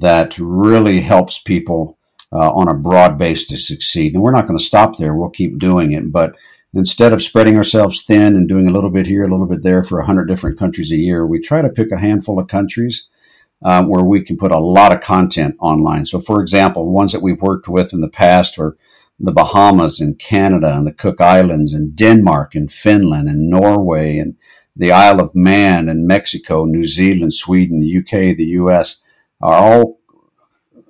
that 0.00 0.36
really 0.38 1.00
helps 1.00 1.38
people 1.38 1.98
uh, 2.32 2.52
on 2.52 2.68
a 2.68 2.74
broad 2.74 3.16
base 3.16 3.46
to 3.46 3.56
succeed. 3.56 4.14
And 4.14 4.22
we're 4.22 4.32
not 4.32 4.46
going 4.46 4.58
to 4.58 4.64
stop 4.64 4.96
there. 4.96 5.14
We'll 5.14 5.30
keep 5.30 5.58
doing 5.58 5.92
it. 5.92 6.10
But 6.10 6.34
instead 6.74 7.12
of 7.12 7.22
spreading 7.22 7.56
ourselves 7.56 8.02
thin 8.02 8.34
and 8.34 8.48
doing 8.48 8.66
a 8.66 8.72
little 8.72 8.90
bit 8.90 9.06
here, 9.06 9.24
a 9.24 9.30
little 9.30 9.46
bit 9.46 9.62
there 9.62 9.84
for 9.84 9.98
100 9.98 10.26
different 10.26 10.58
countries 10.58 10.90
a 10.90 10.96
year, 10.96 11.26
we 11.26 11.38
try 11.38 11.62
to 11.62 11.68
pick 11.68 11.92
a 11.92 11.98
handful 11.98 12.38
of 12.38 12.48
countries 12.48 13.08
um, 13.62 13.88
where 13.88 14.04
we 14.04 14.22
can 14.22 14.36
put 14.36 14.52
a 14.52 14.58
lot 14.58 14.92
of 14.92 15.00
content 15.00 15.56
online. 15.60 16.06
So, 16.06 16.18
for 16.18 16.40
example, 16.40 16.90
ones 16.90 17.12
that 17.12 17.22
we've 17.22 17.40
worked 17.40 17.68
with 17.68 17.92
in 17.92 18.00
the 18.00 18.08
past 18.08 18.58
are 18.58 18.76
the 19.20 19.32
Bahamas 19.32 20.00
and 20.00 20.18
Canada 20.18 20.74
and 20.76 20.86
the 20.86 20.92
Cook 20.92 21.20
Islands 21.20 21.72
and 21.72 21.94
Denmark 21.94 22.54
and 22.54 22.70
Finland 22.70 23.28
and 23.28 23.48
Norway 23.48 24.18
and 24.18 24.36
the 24.76 24.90
Isle 24.90 25.20
of 25.20 25.34
Man 25.36 25.88
and 25.88 26.06
Mexico, 26.06 26.64
New 26.64 26.84
Zealand, 26.84 27.32
Sweden, 27.32 27.78
the 27.78 27.98
UK, 27.98 28.36
the 28.36 28.56
US 28.58 29.02
are 29.44 29.54
all 29.54 30.00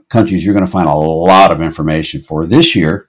countries 0.08 0.44
you're 0.44 0.54
going 0.54 0.66
to 0.66 0.70
find 0.70 0.88
a 0.88 0.94
lot 0.94 1.50
of 1.50 1.60
information 1.60 2.22
for. 2.22 2.46
This 2.46 2.74
year, 2.74 3.08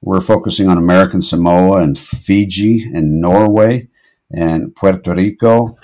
we're 0.00 0.20
focusing 0.20 0.68
on 0.68 0.78
American 0.78 1.20
Samoa 1.20 1.82
and 1.82 1.98
Fiji 1.98 2.84
and 2.84 3.20
Norway 3.20 3.88
and 4.30 4.74
Puerto 4.74 5.14
Rico 5.14 5.76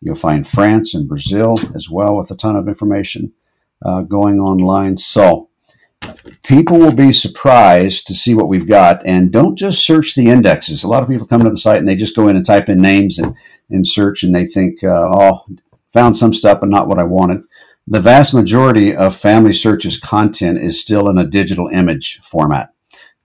You'll 0.00 0.14
find 0.14 0.46
France 0.46 0.94
and 0.94 1.08
Brazil 1.08 1.58
as 1.74 1.90
well 1.90 2.16
with 2.16 2.30
a 2.30 2.36
ton 2.36 2.56
of 2.56 2.68
information 2.68 3.32
uh, 3.84 4.02
going 4.02 4.38
online. 4.38 4.96
So 4.96 5.48
people 6.44 6.78
will 6.78 6.94
be 6.94 7.12
surprised 7.12 8.06
to 8.06 8.14
see 8.14 8.34
what 8.34 8.48
we've 8.48 8.68
got. 8.68 9.04
And 9.04 9.32
don't 9.32 9.56
just 9.56 9.84
search 9.84 10.14
the 10.14 10.28
indexes. 10.28 10.84
A 10.84 10.88
lot 10.88 11.02
of 11.02 11.08
people 11.08 11.26
come 11.26 11.42
to 11.42 11.50
the 11.50 11.56
site 11.56 11.78
and 11.78 11.88
they 11.88 11.96
just 11.96 12.14
go 12.14 12.28
in 12.28 12.36
and 12.36 12.44
type 12.44 12.68
in 12.68 12.80
names 12.80 13.18
and, 13.18 13.34
and 13.70 13.86
search 13.86 14.22
and 14.22 14.34
they 14.34 14.46
think, 14.46 14.84
uh, 14.84 15.10
oh, 15.12 15.46
found 15.92 16.16
some 16.16 16.32
stuff, 16.32 16.60
but 16.60 16.68
not 16.68 16.86
what 16.86 17.00
I 17.00 17.04
wanted. 17.04 17.42
The 17.90 18.00
vast 18.00 18.34
majority 18.34 18.94
of 18.94 19.16
Family 19.16 19.52
Search's 19.52 19.98
content 19.98 20.58
is 20.58 20.80
still 20.80 21.08
in 21.08 21.18
a 21.18 21.26
digital 21.26 21.68
image 21.68 22.20
format. 22.22 22.72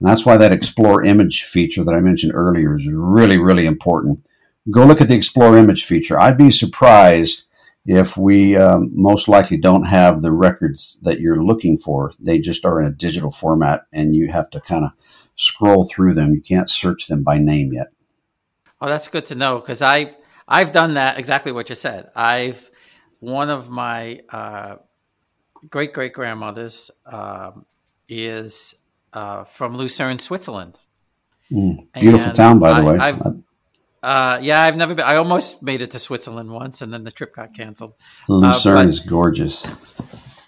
And 0.00 0.08
that's 0.08 0.24
why 0.24 0.36
that 0.36 0.52
Explore 0.52 1.04
Image 1.04 1.42
feature 1.44 1.84
that 1.84 1.94
I 1.94 2.00
mentioned 2.00 2.32
earlier 2.34 2.76
is 2.76 2.88
really, 2.88 3.38
really 3.38 3.66
important 3.66 4.26
go 4.70 4.84
look 4.84 5.00
at 5.00 5.08
the 5.08 5.14
Explore 5.14 5.58
Image 5.58 5.84
feature. 5.84 6.18
I'd 6.18 6.38
be 6.38 6.50
surprised 6.50 7.44
if 7.86 8.16
we 8.16 8.56
um, 8.56 8.90
most 8.94 9.28
likely 9.28 9.58
don't 9.58 9.84
have 9.84 10.22
the 10.22 10.32
records 10.32 10.98
that 11.02 11.20
you're 11.20 11.44
looking 11.44 11.76
for. 11.76 12.12
They 12.18 12.38
just 12.38 12.64
are 12.64 12.80
in 12.80 12.86
a 12.86 12.90
digital 12.90 13.30
format, 13.30 13.86
and 13.92 14.14
you 14.16 14.32
have 14.32 14.50
to 14.50 14.60
kind 14.60 14.84
of 14.84 14.92
scroll 15.36 15.84
through 15.84 16.14
them. 16.14 16.32
You 16.32 16.40
can't 16.40 16.70
search 16.70 17.06
them 17.06 17.22
by 17.22 17.38
name 17.38 17.72
yet. 17.72 17.88
Oh, 18.80 18.88
that's 18.88 19.08
good 19.08 19.26
to 19.26 19.34
know 19.34 19.60
because 19.60 19.82
I've 19.82 20.16
I've 20.48 20.72
done 20.72 20.94
that 20.94 21.18
exactly 21.18 21.52
what 21.52 21.68
you 21.68 21.74
said. 21.74 22.10
I've 22.14 22.70
one 23.24 23.50
of 23.50 23.70
my 23.70 24.20
uh, 24.28 24.76
great 25.70 25.92
great 25.92 26.12
grandmothers 26.12 26.90
um, 27.06 27.64
is 28.08 28.74
uh, 29.12 29.44
from 29.44 29.76
Lucerne, 29.76 30.18
Switzerland. 30.18 30.78
Mm, 31.50 31.92
beautiful 31.92 32.28
and 32.28 32.36
town, 32.36 32.58
by 32.58 32.80
the 32.80 32.86
I, 32.86 32.92
way. 32.92 32.98
I've, 32.98 33.22
uh, 34.02 34.38
yeah, 34.42 34.62
I've 34.62 34.76
never 34.76 34.94
been. 34.94 35.06
I 35.06 35.16
almost 35.16 35.62
made 35.62 35.80
it 35.80 35.90
to 35.92 35.98
Switzerland 35.98 36.50
once, 36.50 36.82
and 36.82 36.92
then 36.92 37.04
the 37.04 37.10
trip 37.10 37.34
got 37.34 37.54
canceled. 37.54 37.94
Lucerne 38.28 38.86
uh, 38.86 38.88
is 38.88 39.00
gorgeous. 39.00 39.66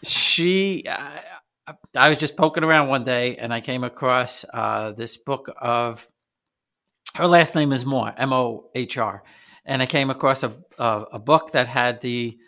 She, 0.03 0.85
uh, 0.87 1.73
I 1.97 2.09
was 2.09 2.19
just 2.19 2.37
poking 2.37 2.65
around 2.65 2.89
one 2.89 3.05
day, 3.05 3.37
and 3.37 3.53
I 3.53 3.61
came 3.61 3.85
across 3.85 4.45
uh, 4.53 4.93
this 4.93 5.17
book 5.17 5.51
of 5.61 6.07
her 7.15 7.27
last 7.27 7.55
name 7.55 7.73
is 7.73 7.85
Mohr, 7.85 8.13
M 8.19 8.33
O 8.33 8.69
H 8.75 8.99
R, 8.99 9.23
and 9.65 9.81
I 9.81 9.87
came 9.87 10.11
across 10.11 10.43
a 10.43 10.53
a, 10.79 11.05
a 11.13 11.19
book 11.19 11.53
that 11.53 11.69
had 11.69 12.03
the 12.03 12.39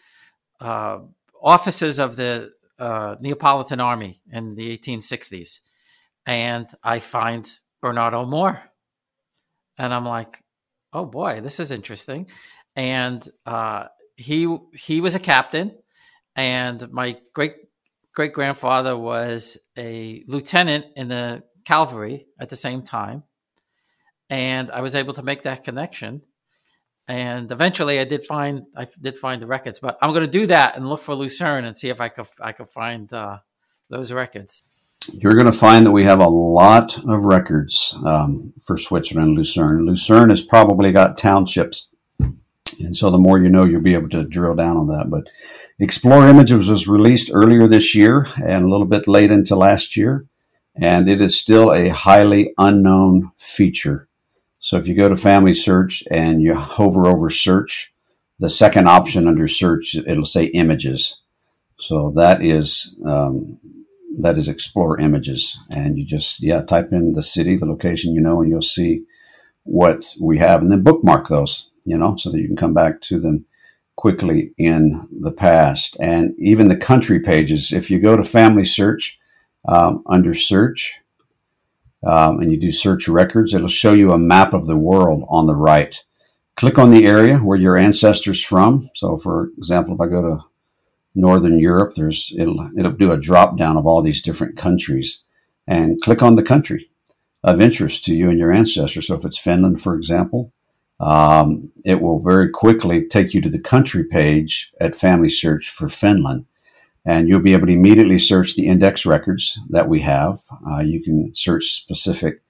uh, 0.60 1.00
officers 1.42 1.98
of 1.98 2.16
the 2.16 2.52
uh, 2.78 3.16
Neapolitan 3.20 3.80
Army 3.80 4.20
in 4.32 4.54
the 4.54 4.76
1860s, 4.76 5.60
and 6.26 6.68
I 6.82 6.98
find 6.98 7.48
Bernardo 7.80 8.24
Mohr, 8.24 8.60
and 9.76 9.94
I'm 9.94 10.04
like 10.04 10.42
oh 10.92 11.04
boy, 11.04 11.40
this 11.40 11.60
is 11.60 11.70
interesting. 11.70 12.26
And 12.76 13.26
uh, 13.46 13.86
he 14.16 14.56
he 14.74 15.00
was 15.00 15.14
a 15.14 15.20
captain, 15.20 15.76
and 16.36 16.90
my 16.92 17.16
great 17.34 17.54
great 18.14 18.32
grandfather 18.32 18.96
was 18.96 19.58
a 19.76 20.24
lieutenant 20.26 20.86
in 20.96 21.08
the 21.08 21.42
cavalry 21.64 22.26
at 22.40 22.48
the 22.48 22.56
same 22.56 22.82
time. 22.82 23.22
And 24.30 24.70
I 24.70 24.80
was 24.80 24.94
able 24.94 25.14
to 25.14 25.22
make 25.22 25.44
that 25.44 25.64
connection. 25.64 26.22
And 27.08 27.50
eventually, 27.50 27.98
I 27.98 28.04
did 28.04 28.26
find 28.26 28.66
I 28.76 28.86
did 29.00 29.18
find 29.18 29.40
the 29.40 29.46
records, 29.46 29.80
but 29.80 29.98
I'm 30.02 30.12
going 30.12 30.26
to 30.26 30.30
do 30.30 30.46
that 30.46 30.76
and 30.76 30.88
look 30.88 31.02
for 31.02 31.14
Lucerne 31.14 31.64
and 31.64 31.76
see 31.76 31.88
if 31.88 32.00
I 32.00 32.08
could 32.10 32.26
I 32.40 32.52
could 32.52 32.68
find 32.68 33.10
uh, 33.12 33.38
those 33.88 34.12
records 34.12 34.62
you're 35.12 35.34
going 35.34 35.46
to 35.46 35.52
find 35.52 35.86
that 35.86 35.92
we 35.92 36.04
have 36.04 36.20
a 36.20 36.28
lot 36.28 36.98
of 36.98 37.24
records 37.24 37.96
um, 38.04 38.52
for 38.62 38.76
Switzerland, 38.76 39.36
Lucerne. 39.36 39.86
Lucerne 39.86 40.30
has 40.30 40.42
probably 40.42 40.92
got 40.92 41.18
townships. 41.18 41.88
And 42.80 42.96
so 42.96 43.10
the 43.10 43.18
more 43.18 43.38
you 43.38 43.48
know, 43.48 43.64
you'll 43.64 43.80
be 43.80 43.94
able 43.94 44.08
to 44.10 44.24
drill 44.24 44.54
down 44.54 44.76
on 44.76 44.88
that. 44.88 45.10
But 45.10 45.28
Explore 45.80 46.28
Images 46.28 46.68
was 46.68 46.86
released 46.86 47.30
earlier 47.32 47.66
this 47.66 47.94
year 47.94 48.26
and 48.36 48.64
a 48.64 48.68
little 48.68 48.86
bit 48.86 49.08
late 49.08 49.30
into 49.30 49.56
last 49.56 49.96
year. 49.96 50.26
And 50.80 51.08
it 51.08 51.20
is 51.20 51.36
still 51.36 51.72
a 51.72 51.88
highly 51.88 52.54
unknown 52.56 53.32
feature. 53.36 54.07
So 54.60 54.76
if 54.76 54.88
you 54.88 54.94
go 54.94 55.08
to 55.08 55.16
Family 55.16 55.54
Search 55.54 56.02
and 56.10 56.42
you 56.42 56.54
hover 56.54 57.06
over 57.06 57.30
search, 57.30 57.92
the 58.38 58.50
second 58.50 58.88
option 58.88 59.28
under 59.28 59.46
search, 59.46 59.94
it'll 59.94 60.24
say 60.24 60.46
images. 60.46 61.20
So 61.78 62.12
that 62.16 62.42
is 62.42 62.96
um, 63.06 63.58
that 64.20 64.36
is 64.36 64.48
explore 64.48 64.98
images. 64.98 65.58
And 65.70 65.98
you 65.98 66.04
just 66.04 66.42
yeah 66.42 66.62
type 66.62 66.88
in 66.92 67.12
the 67.12 67.22
city 67.22 67.56
the 67.56 67.66
location 67.66 68.14
you 68.14 68.20
know 68.20 68.40
and 68.40 68.50
you'll 68.50 68.62
see 68.62 69.04
what 69.62 70.14
we 70.20 70.38
have. 70.38 70.60
And 70.60 70.72
then 70.72 70.82
bookmark 70.82 71.28
those 71.28 71.70
you 71.84 71.96
know 71.96 72.16
so 72.16 72.30
that 72.30 72.40
you 72.40 72.46
can 72.46 72.56
come 72.56 72.74
back 72.74 73.00
to 73.02 73.20
them 73.20 73.44
quickly 73.96 74.52
in 74.58 75.08
the 75.20 75.32
past. 75.32 75.96
And 76.00 76.34
even 76.38 76.68
the 76.68 76.76
country 76.76 77.20
pages 77.20 77.72
if 77.72 77.90
you 77.90 78.00
go 78.00 78.16
to 78.16 78.24
family 78.24 78.64
search 78.64 79.18
um, 79.68 80.02
under 80.06 80.34
search 80.34 80.96
um, 82.06 82.40
and 82.40 82.50
you 82.50 82.58
do 82.58 82.72
search 82.72 83.08
records 83.08 83.54
it'll 83.54 83.68
show 83.68 83.92
you 83.92 84.12
a 84.12 84.18
map 84.18 84.52
of 84.52 84.66
the 84.66 84.78
world 84.78 85.24
on 85.28 85.46
the 85.46 85.56
right 85.56 86.04
click 86.56 86.78
on 86.78 86.90
the 86.90 87.06
area 87.06 87.38
where 87.38 87.58
your 87.58 87.76
ancestors 87.76 88.42
from 88.42 88.88
so 88.94 89.16
for 89.16 89.50
example 89.58 89.94
if 89.94 90.00
i 90.00 90.06
go 90.06 90.22
to 90.22 90.44
Northern 91.18 91.58
Europe, 91.58 91.94
there's 91.94 92.32
it'll 92.38 92.70
it'll 92.78 92.92
do 92.92 93.10
a 93.10 93.20
drop 93.20 93.58
down 93.58 93.76
of 93.76 93.86
all 93.86 94.02
these 94.02 94.22
different 94.22 94.56
countries, 94.56 95.24
and 95.66 96.00
click 96.00 96.22
on 96.22 96.36
the 96.36 96.42
country 96.42 96.90
of 97.42 97.60
interest 97.60 98.04
to 98.04 98.14
you 98.14 98.30
and 98.30 98.38
your 98.38 98.52
ancestors. 98.52 99.08
So 99.08 99.16
if 99.16 99.24
it's 99.24 99.38
Finland, 99.38 99.80
for 99.80 99.94
example, 99.94 100.52
um, 101.00 101.70
it 101.84 102.00
will 102.00 102.20
very 102.20 102.50
quickly 102.50 103.06
take 103.06 103.34
you 103.34 103.40
to 103.40 103.50
the 103.50 103.58
country 103.60 104.04
page 104.04 104.72
at 104.80 104.96
Family 104.96 105.28
Search 105.28 105.68
for 105.68 105.88
Finland. 105.88 106.46
And 107.04 107.28
you'll 107.28 107.40
be 107.40 107.52
able 107.52 107.66
to 107.66 107.72
immediately 107.72 108.18
search 108.18 108.54
the 108.54 108.66
index 108.66 109.06
records 109.06 109.58
that 109.70 109.88
we 109.88 110.00
have. 110.00 110.40
Uh, 110.70 110.80
you 110.80 111.02
can 111.02 111.34
search 111.34 111.64
specific 111.72 112.42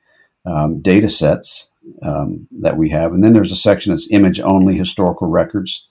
um, 0.47 0.81
data 0.81 1.09
sets 1.09 1.71
um, 2.03 2.49
that 2.61 2.77
we 2.77 2.89
have, 2.91 3.13
and 3.13 3.23
then 3.23 3.33
there's 3.33 3.53
a 3.53 3.57
section 3.57 3.93
that's 3.93 4.11
image 4.11 4.41
only 4.41 4.77
historical 4.77 5.29
records. 5.29 5.87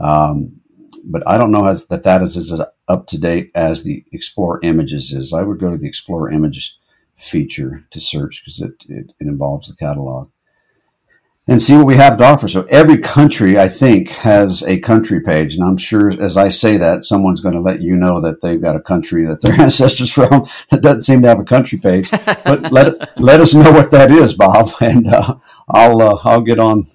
Um, 0.00 0.60
but 1.04 1.22
I 1.26 1.36
don't 1.36 1.50
know 1.50 1.66
as, 1.66 1.86
that 1.86 2.04
that 2.04 2.22
is 2.22 2.36
as 2.36 2.60
up 2.88 3.06
to 3.08 3.18
date 3.18 3.50
as 3.54 3.82
the 3.82 4.04
Explore 4.12 4.60
Images 4.62 5.12
is. 5.12 5.32
I 5.32 5.42
would 5.42 5.58
go 5.58 5.70
to 5.70 5.78
the 5.78 5.88
Explore 5.88 6.30
Images 6.30 6.78
feature 7.16 7.84
to 7.90 8.00
search 8.00 8.42
because 8.42 8.60
it, 8.60 8.84
it, 8.88 9.12
it 9.18 9.26
involves 9.26 9.68
the 9.68 9.76
catalog 9.76 10.30
and 11.48 11.60
see 11.60 11.76
what 11.76 11.86
we 11.86 11.96
have 11.96 12.16
to 12.16 12.24
offer. 12.24 12.46
So 12.46 12.62
every 12.70 12.98
country, 12.98 13.58
I 13.58 13.68
think, 13.68 14.10
has 14.10 14.62
a 14.62 14.78
country 14.78 15.20
page, 15.20 15.56
and 15.56 15.64
I'm 15.64 15.76
sure 15.76 16.10
as 16.10 16.36
I 16.36 16.48
say 16.48 16.76
that, 16.76 17.04
someone's 17.04 17.40
going 17.40 17.54
to 17.54 17.60
let 17.60 17.82
you 17.82 17.96
know 17.96 18.20
that 18.20 18.40
they've 18.40 18.62
got 18.62 18.76
a 18.76 18.80
country 18.80 19.24
that 19.24 19.40
their 19.40 19.52
ancestors 19.60 20.12
from 20.12 20.46
that 20.70 20.82
doesn't 20.82 21.00
seem 21.00 21.22
to 21.22 21.28
have 21.28 21.40
a 21.40 21.44
country 21.44 21.78
page. 21.78 22.10
But 22.10 22.70
let 22.72 23.20
let 23.20 23.40
us 23.40 23.54
know 23.54 23.72
what 23.72 23.90
that 23.90 24.12
is, 24.12 24.34
Bob, 24.34 24.70
and 24.80 25.08
uh, 25.08 25.36
I'll 25.68 26.00
uh, 26.00 26.18
I'll 26.22 26.42
get 26.42 26.60
on 26.60 26.86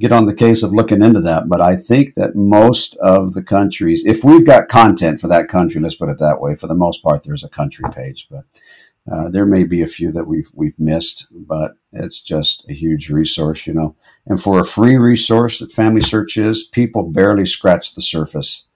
get 0.00 0.12
on 0.12 0.26
the 0.26 0.34
case 0.34 0.62
of 0.62 0.72
looking 0.72 1.02
into 1.02 1.20
that. 1.20 1.48
But 1.48 1.60
I 1.60 1.76
think 1.76 2.14
that 2.14 2.36
most 2.36 2.96
of 2.96 3.34
the 3.34 3.42
countries, 3.42 4.04
if 4.06 4.24
we've 4.24 4.46
got 4.46 4.68
content 4.68 5.20
for 5.20 5.28
that 5.28 5.48
country, 5.48 5.80
let's 5.80 5.96
put 5.96 6.08
it 6.08 6.18
that 6.20 6.40
way, 6.40 6.54
for 6.54 6.68
the 6.68 6.74
most 6.74 7.02
part, 7.02 7.22
there's 7.22 7.44
a 7.44 7.48
country 7.48 7.84
page, 7.92 8.28
but. 8.30 8.44
Uh, 9.10 9.28
there 9.28 9.46
may 9.46 9.64
be 9.64 9.82
a 9.82 9.86
few 9.86 10.12
that 10.12 10.26
we've 10.26 10.50
we've 10.54 10.78
missed, 10.78 11.26
but 11.30 11.76
it's 11.92 12.20
just 12.20 12.64
a 12.68 12.74
huge 12.74 13.08
resource, 13.08 13.66
you 13.66 13.72
know. 13.72 13.96
And 14.26 14.40
for 14.40 14.60
a 14.60 14.64
free 14.64 14.96
resource 14.96 15.58
that 15.58 15.72
Family 15.72 16.00
Search 16.00 16.36
is, 16.36 16.64
people 16.64 17.04
barely 17.04 17.46
scratch 17.46 17.94
the 17.94 18.02
surface 18.02 18.66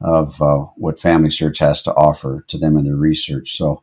of 0.00 0.40
uh, 0.42 0.66
what 0.76 1.00
Family 1.00 1.30
Search 1.30 1.58
has 1.58 1.82
to 1.82 1.94
offer 1.94 2.44
to 2.48 2.58
them 2.58 2.76
in 2.76 2.84
their 2.84 2.96
research. 2.96 3.56
So, 3.56 3.82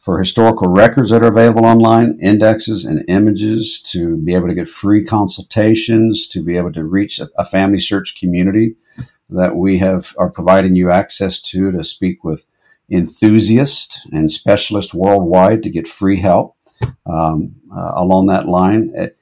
for 0.00 0.18
historical 0.18 0.68
records 0.68 1.10
that 1.10 1.22
are 1.22 1.28
available 1.28 1.64
online, 1.64 2.18
indexes 2.20 2.84
and 2.84 3.04
images, 3.08 3.80
to 3.92 4.16
be 4.16 4.34
able 4.34 4.48
to 4.48 4.54
get 4.54 4.68
free 4.68 5.04
consultations, 5.04 6.28
to 6.28 6.42
be 6.42 6.56
able 6.56 6.72
to 6.72 6.84
reach 6.84 7.18
a, 7.18 7.28
a 7.38 7.44
Family 7.44 7.80
Search 7.80 8.18
community 8.18 8.76
that 9.30 9.56
we 9.56 9.78
have 9.78 10.14
are 10.18 10.30
providing 10.30 10.76
you 10.76 10.90
access 10.90 11.40
to 11.40 11.72
to 11.72 11.82
speak 11.82 12.22
with 12.22 12.44
enthusiasts 12.90 14.06
and 14.12 14.30
specialists 14.30 14.94
worldwide 14.94 15.62
to 15.62 15.70
get 15.70 15.88
free 15.88 16.20
help 16.20 16.56
um, 17.06 17.56
uh, 17.74 17.92
along 17.96 18.26
that 18.26 18.48
line. 18.48 18.92
It, 18.94 19.16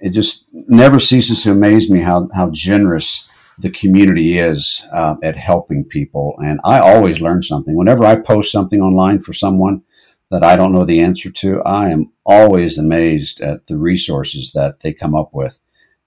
it, 0.00 0.10
just 0.10 0.44
never 0.52 0.98
ceases 0.98 1.42
to 1.42 1.52
amaze 1.52 1.90
me 1.90 2.00
how, 2.00 2.28
how 2.34 2.50
generous 2.50 3.28
the 3.58 3.70
community 3.70 4.38
is 4.38 4.86
uh, 4.92 5.16
at 5.22 5.36
helping 5.36 5.84
people. 5.84 6.34
And 6.42 6.60
I 6.64 6.78
always 6.80 7.20
learn 7.20 7.42
something. 7.42 7.76
Whenever 7.76 8.04
I 8.04 8.16
post 8.16 8.50
something 8.50 8.80
online 8.80 9.20
for 9.20 9.32
someone 9.32 9.82
that 10.30 10.42
I 10.42 10.56
don't 10.56 10.72
know 10.72 10.84
the 10.84 11.00
answer 11.00 11.30
to, 11.30 11.62
I 11.62 11.90
am 11.90 12.12
always 12.26 12.78
amazed 12.78 13.40
at 13.40 13.66
the 13.66 13.76
resources 13.76 14.52
that 14.52 14.80
they 14.80 14.92
come 14.92 15.14
up 15.14 15.30
with 15.32 15.58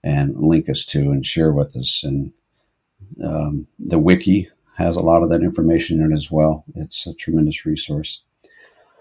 and 0.04 0.38
link 0.38 0.70
us 0.70 0.86
to 0.86 1.12
and 1.12 1.26
share 1.26 1.54
with 1.54 1.76
us. 1.76 2.04
And 2.04 2.34
um, 3.24 3.68
the 3.80 4.00
wiki 4.00 4.50
has 4.78 4.96
a 4.96 5.02
lot 5.02 5.24
of 5.24 5.30
that 5.30 5.42
information 5.42 6.02
in 6.02 6.12
it 6.12 6.16
as 6.16 6.30
well. 6.32 6.64
It's 6.76 7.08
a 7.08 7.14
tremendous 7.14 7.66
resource. 7.66 8.22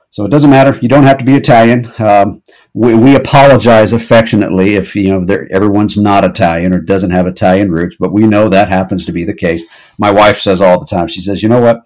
So 0.09 0.25
it 0.25 0.31
doesn't 0.31 0.49
matter. 0.49 0.77
You 0.81 0.89
don't 0.89 1.03
have 1.03 1.19
to 1.19 1.25
be 1.25 1.35
Italian. 1.35 1.93
Um, 1.99 2.43
we, 2.73 2.95
we, 2.95 3.17
apologize 3.17 3.93
affectionately 3.93 4.77
if 4.77 4.97
you 4.97 5.11
know 5.11 5.27
everyone's 5.51 5.99
not 5.99 6.25
Italian 6.25 6.73
or 6.73 6.81
doesn't 6.81 7.11
have 7.11 7.27
Italian 7.27 7.71
roots, 7.71 7.97
but 7.99 8.13
we 8.13 8.27
know 8.27 8.49
that 8.49 8.69
happens 8.69 9.05
to 9.05 9.13
be 9.13 9.25
the 9.25 9.35
case. 9.35 9.63
My 9.99 10.11
wife 10.11 10.41
says 10.41 10.63
all 10.63 10.81
the 10.81 10.87
time. 10.87 11.09
She 11.09 11.21
says, 11.21 11.43
"You 11.43 11.51
know 11.51 11.61
what? 11.61 11.83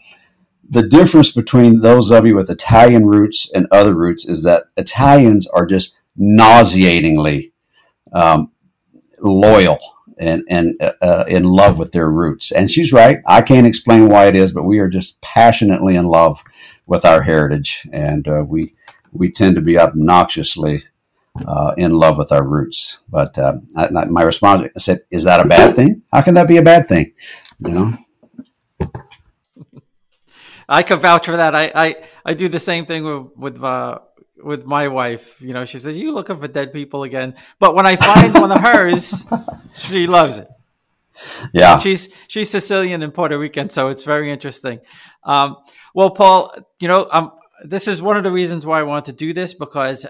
The 0.69 0.87
difference 0.87 1.33
between 1.33 1.81
those 1.81 2.13
of 2.13 2.25
you 2.25 2.37
with 2.37 2.51
Italian 2.51 3.07
roots 3.07 3.51
and 3.53 3.67
other 3.73 3.97
roots 3.97 4.25
is 4.25 4.45
that 4.45 4.67
Italians 4.77 5.49
are 5.49 5.67
just 5.67 5.97
nauseatingly 6.17 7.53
um, 8.13 8.53
loyal 9.19 9.81
and 10.21 10.45
and 10.49 10.77
uh, 10.81 10.93
uh, 11.01 11.25
in 11.27 11.45
love 11.45 11.79
with 11.79 11.93
their 11.93 12.09
roots. 12.09 12.53
And 12.53 12.71
she's 12.71 12.93
right. 12.93 13.21
I 13.27 13.43
can't 13.43 13.67
explain 13.67 14.09
why 14.09 14.27
it 14.27 14.37
is, 14.37 14.53
but 14.53 14.65
we 14.65 14.79
are 14.79 14.89
just 14.89 15.21
passionately 15.21 15.97
in 15.97 16.07
love 16.07 16.45
with 16.87 17.05
our 17.05 17.23
heritage, 17.23 17.89
and 17.93 18.29
uh, 18.29 18.45
we 18.47 18.75
we 19.13 19.33
tend 19.33 19.57
to 19.57 19.63
be 19.63 19.79
obnoxiously 19.79 20.85
uh, 21.47 21.75
in 21.77 21.93
love 21.93 22.19
with 22.19 22.31
our 22.31 22.47
roots. 22.47 22.99
But 23.09 23.39
um, 23.39 23.67
I, 23.77 23.89
my 23.89 24.23
response 24.23 24.63
I 24.77 24.79
said, 24.79 25.01
"Is 25.11 25.25
that 25.25 25.41
a 25.41 25.49
bad 25.49 25.75
thing? 25.75 26.03
How 26.13 26.21
can 26.21 26.35
that 26.35 26.49
be 26.49 26.59
a 26.59 26.63
bad 26.63 26.87
thing?" 26.87 27.13
You 27.59 27.71
know. 27.71 27.99
I 30.69 30.85
can 30.85 31.01
vouch 31.01 31.27
for 31.27 31.37
that. 31.37 31.53
I, 31.53 31.73
I, 31.75 31.97
I 32.25 32.35
do 32.35 32.49
the 32.49 32.61
same 32.61 32.87
thing 32.87 33.03
with 33.03 33.33
with 33.37 33.65
uh, 33.65 33.99
with 34.43 34.65
my 34.65 34.89
wife. 34.89 35.41
You 35.41 35.53
know, 35.53 35.65
she 35.65 35.79
says, 35.79 35.97
"You 35.97 36.13
looking 36.13 36.39
for 36.39 36.49
dead 36.49 36.73
people 36.73 37.03
again?" 37.03 37.35
But 37.59 37.75
when 37.75 37.87
I 37.87 37.97
find 37.97 38.35
one 38.35 38.53
of 38.53 38.61
hers, 38.61 39.25
she 39.75 40.07
loves 40.07 40.39
it. 40.39 40.49
Yeah, 41.53 41.75
and 41.75 41.83
she's 41.83 42.13
she's 42.29 42.51
Sicilian 42.51 43.03
and 43.03 43.13
Puerto 43.13 43.39
Rican, 43.39 43.71
so 43.71 43.89
it's 43.89 44.05
very 44.05 44.31
interesting. 44.31 44.81
Um, 45.25 45.57
well, 45.95 46.11
Paul, 46.11 46.55
you 46.79 46.89
know, 46.89 47.09
um, 47.11 47.33
this 47.65 47.89
is 47.89 48.01
one 48.01 48.17
of 48.17 48.25
the 48.25 48.33
reasons 48.33 48.65
why 48.65 48.81
I 48.81 48.85
want 48.85 49.07
to 49.07 49.13
do 49.13 49.33
this 49.33 49.55
because, 49.55 50.07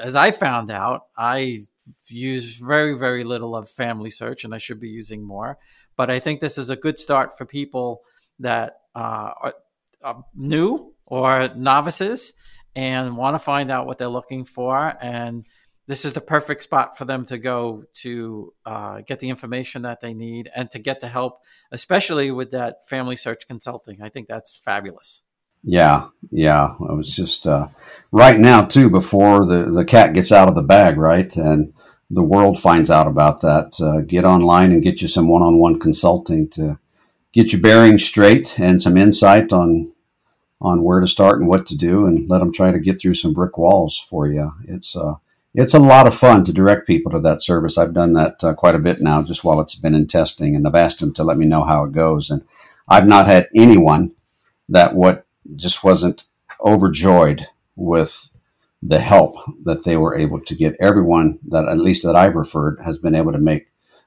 as 0.00 0.14
I 0.14 0.30
found 0.30 0.70
out, 0.70 1.06
I 1.16 1.60
use 2.08 2.56
very 2.56 2.94
very 2.94 3.24
little 3.24 3.56
of 3.56 3.68
Family 3.68 4.10
Search, 4.10 4.44
and 4.44 4.54
I 4.54 4.58
should 4.58 4.80
be 4.80 4.88
using 4.88 5.22
more. 5.24 5.58
But 5.96 6.10
I 6.10 6.20
think 6.20 6.40
this 6.40 6.58
is 6.58 6.70
a 6.70 6.76
good 6.76 6.98
start 6.98 7.36
for 7.36 7.44
people 7.44 8.02
that 8.38 8.80
uh, 8.94 9.30
are, 9.40 9.54
are 10.02 10.24
new 10.34 10.94
or 11.06 11.50
novices 11.54 12.32
and 12.74 13.16
want 13.16 13.34
to 13.34 13.38
find 13.38 13.70
out 13.70 13.86
what 13.86 13.98
they're 13.98 14.08
looking 14.08 14.44
for. 14.44 14.96
And 15.00 15.44
this 15.86 16.04
is 16.04 16.12
the 16.12 16.20
perfect 16.20 16.62
spot 16.62 16.96
for 16.96 17.04
them 17.04 17.26
to 17.26 17.38
go 17.38 17.84
to 17.94 18.52
uh, 18.64 19.00
get 19.00 19.20
the 19.20 19.28
information 19.28 19.82
that 19.82 20.00
they 20.00 20.14
need 20.14 20.50
and 20.54 20.70
to 20.70 20.78
get 20.78 21.00
the 21.00 21.08
help, 21.08 21.40
especially 21.70 22.30
with 22.30 22.50
that 22.52 22.88
family 22.88 23.16
search 23.16 23.46
consulting. 23.46 24.00
I 24.00 24.08
think 24.08 24.28
that's 24.28 24.56
fabulous. 24.56 25.22
Yeah, 25.64 26.08
yeah. 26.30 26.74
It 26.80 26.96
was 26.96 27.14
just 27.14 27.46
uh, 27.46 27.68
right 28.10 28.38
now 28.38 28.64
too 28.64 28.90
before 28.90 29.46
the 29.46 29.70
the 29.70 29.84
cat 29.84 30.12
gets 30.12 30.32
out 30.32 30.48
of 30.48 30.54
the 30.54 30.62
bag, 30.62 30.96
right? 30.96 31.34
And 31.36 31.72
the 32.10 32.22
world 32.22 32.60
finds 32.60 32.90
out 32.90 33.06
about 33.06 33.40
that. 33.42 33.80
Uh, 33.80 34.00
get 34.00 34.24
online 34.24 34.72
and 34.72 34.82
get 34.82 35.00
you 35.02 35.08
some 35.08 35.28
one 35.28 35.42
on 35.42 35.58
one 35.58 35.78
consulting 35.78 36.48
to 36.50 36.78
get 37.32 37.52
your 37.52 37.60
bearings 37.60 38.04
straight 38.04 38.58
and 38.58 38.82
some 38.82 38.96
insight 38.96 39.52
on 39.52 39.91
on 40.62 40.84
where 40.84 41.00
to 41.00 41.06
start 41.08 41.40
and 41.40 41.48
what 41.48 41.66
to 41.66 41.76
do, 41.76 42.06
and 42.06 42.30
let 42.30 42.38
them 42.38 42.52
try 42.52 42.70
to 42.70 42.78
get 42.78 43.00
through 43.00 43.14
some 43.14 43.34
brick 43.34 43.58
walls 43.58 43.98
for 44.08 44.26
you. 44.26 44.52
It's 44.66 44.96
uh, 44.96 45.16
it's 45.54 45.74
a 45.74 45.78
lot 45.78 46.06
of 46.06 46.14
fun 46.14 46.44
to 46.44 46.52
direct 46.52 46.86
people 46.86 47.12
to 47.12 47.20
that 47.20 47.42
service. 47.42 47.76
I've 47.76 47.92
done 47.92 48.14
that 48.14 48.42
uh, 48.42 48.54
quite 48.54 48.74
a 48.74 48.78
bit 48.78 49.00
now, 49.00 49.22
just 49.22 49.44
while 49.44 49.60
it's 49.60 49.74
been 49.74 49.94
in 49.94 50.06
testing, 50.06 50.56
and 50.56 50.66
I've 50.66 50.74
asked 50.74 51.00
them 51.00 51.12
to 51.14 51.24
let 51.24 51.36
me 51.36 51.46
know 51.46 51.64
how 51.64 51.84
it 51.84 51.92
goes. 51.92 52.30
And 52.30 52.42
I've 52.88 53.06
not 53.06 53.26
had 53.26 53.48
anyone 53.54 54.12
that 54.68 54.94
what 54.94 55.26
just 55.56 55.84
wasn't 55.84 56.24
overjoyed 56.64 57.46
with 57.76 58.30
the 58.82 59.00
help 59.00 59.36
that 59.64 59.84
they 59.84 59.96
were 59.96 60.16
able 60.16 60.40
to 60.40 60.54
get. 60.54 60.76
Everyone 60.80 61.38
that 61.48 61.68
at 61.68 61.78
least 61.78 62.04
that 62.04 62.16
I've 62.16 62.34
referred 62.34 62.80
has 62.84 62.98
been 62.98 63.14
able 63.14 63.32
to 63.32 63.38
make 63.38 63.66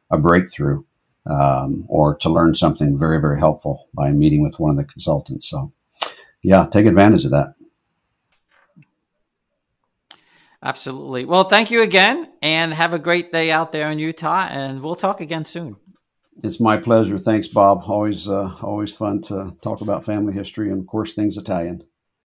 a 0.10 0.18
breakthrough 0.18 0.84
um, 1.26 1.86
or 1.88 2.16
to 2.18 2.30
learn 2.30 2.56
something 2.56 2.98
very 2.98 3.20
very 3.20 3.40
helpful 3.40 3.88
by 3.94 4.12
meeting 4.12 4.42
with 4.42 4.60
one 4.60 4.72
of 4.72 4.78
the 4.78 4.84
consultants. 4.84 5.50
So 5.50 5.72
yeah, 6.46 6.68
take 6.68 6.86
advantage 6.86 7.26
of 7.26 7.32
that. 7.32 7.56
Absolutely. 10.62 11.26
Well, 11.26 11.44
thank 11.44 11.70
you 11.70 11.82
again 11.82 12.32
and 12.42 12.74
have 12.74 12.94
a 12.94 13.00
great 13.00 13.32
day 13.32 13.52
out 13.52 13.72
there 13.72 13.90
in 13.92 14.00
Utah 14.00 14.48
and 14.50 14.82
we'll 14.82 14.96
talk 14.96 15.22
again 15.22 15.46
soon. 15.46 15.76
It's 16.44 16.60
my 16.60 16.78
pleasure. 16.78 17.18
Thanks, 17.18 17.48
Bob. 17.48 17.84
Always 17.88 18.28
uh, 18.28 18.52
always 18.62 18.92
fun 18.92 19.22
to 19.24 19.56
talk 19.62 19.82
about 19.82 20.06
family 20.06 20.34
history 20.34 20.70
and 20.70 20.82
of 20.82 20.88
course 20.88 21.14
things 21.14 21.38
Italian. 21.38 21.84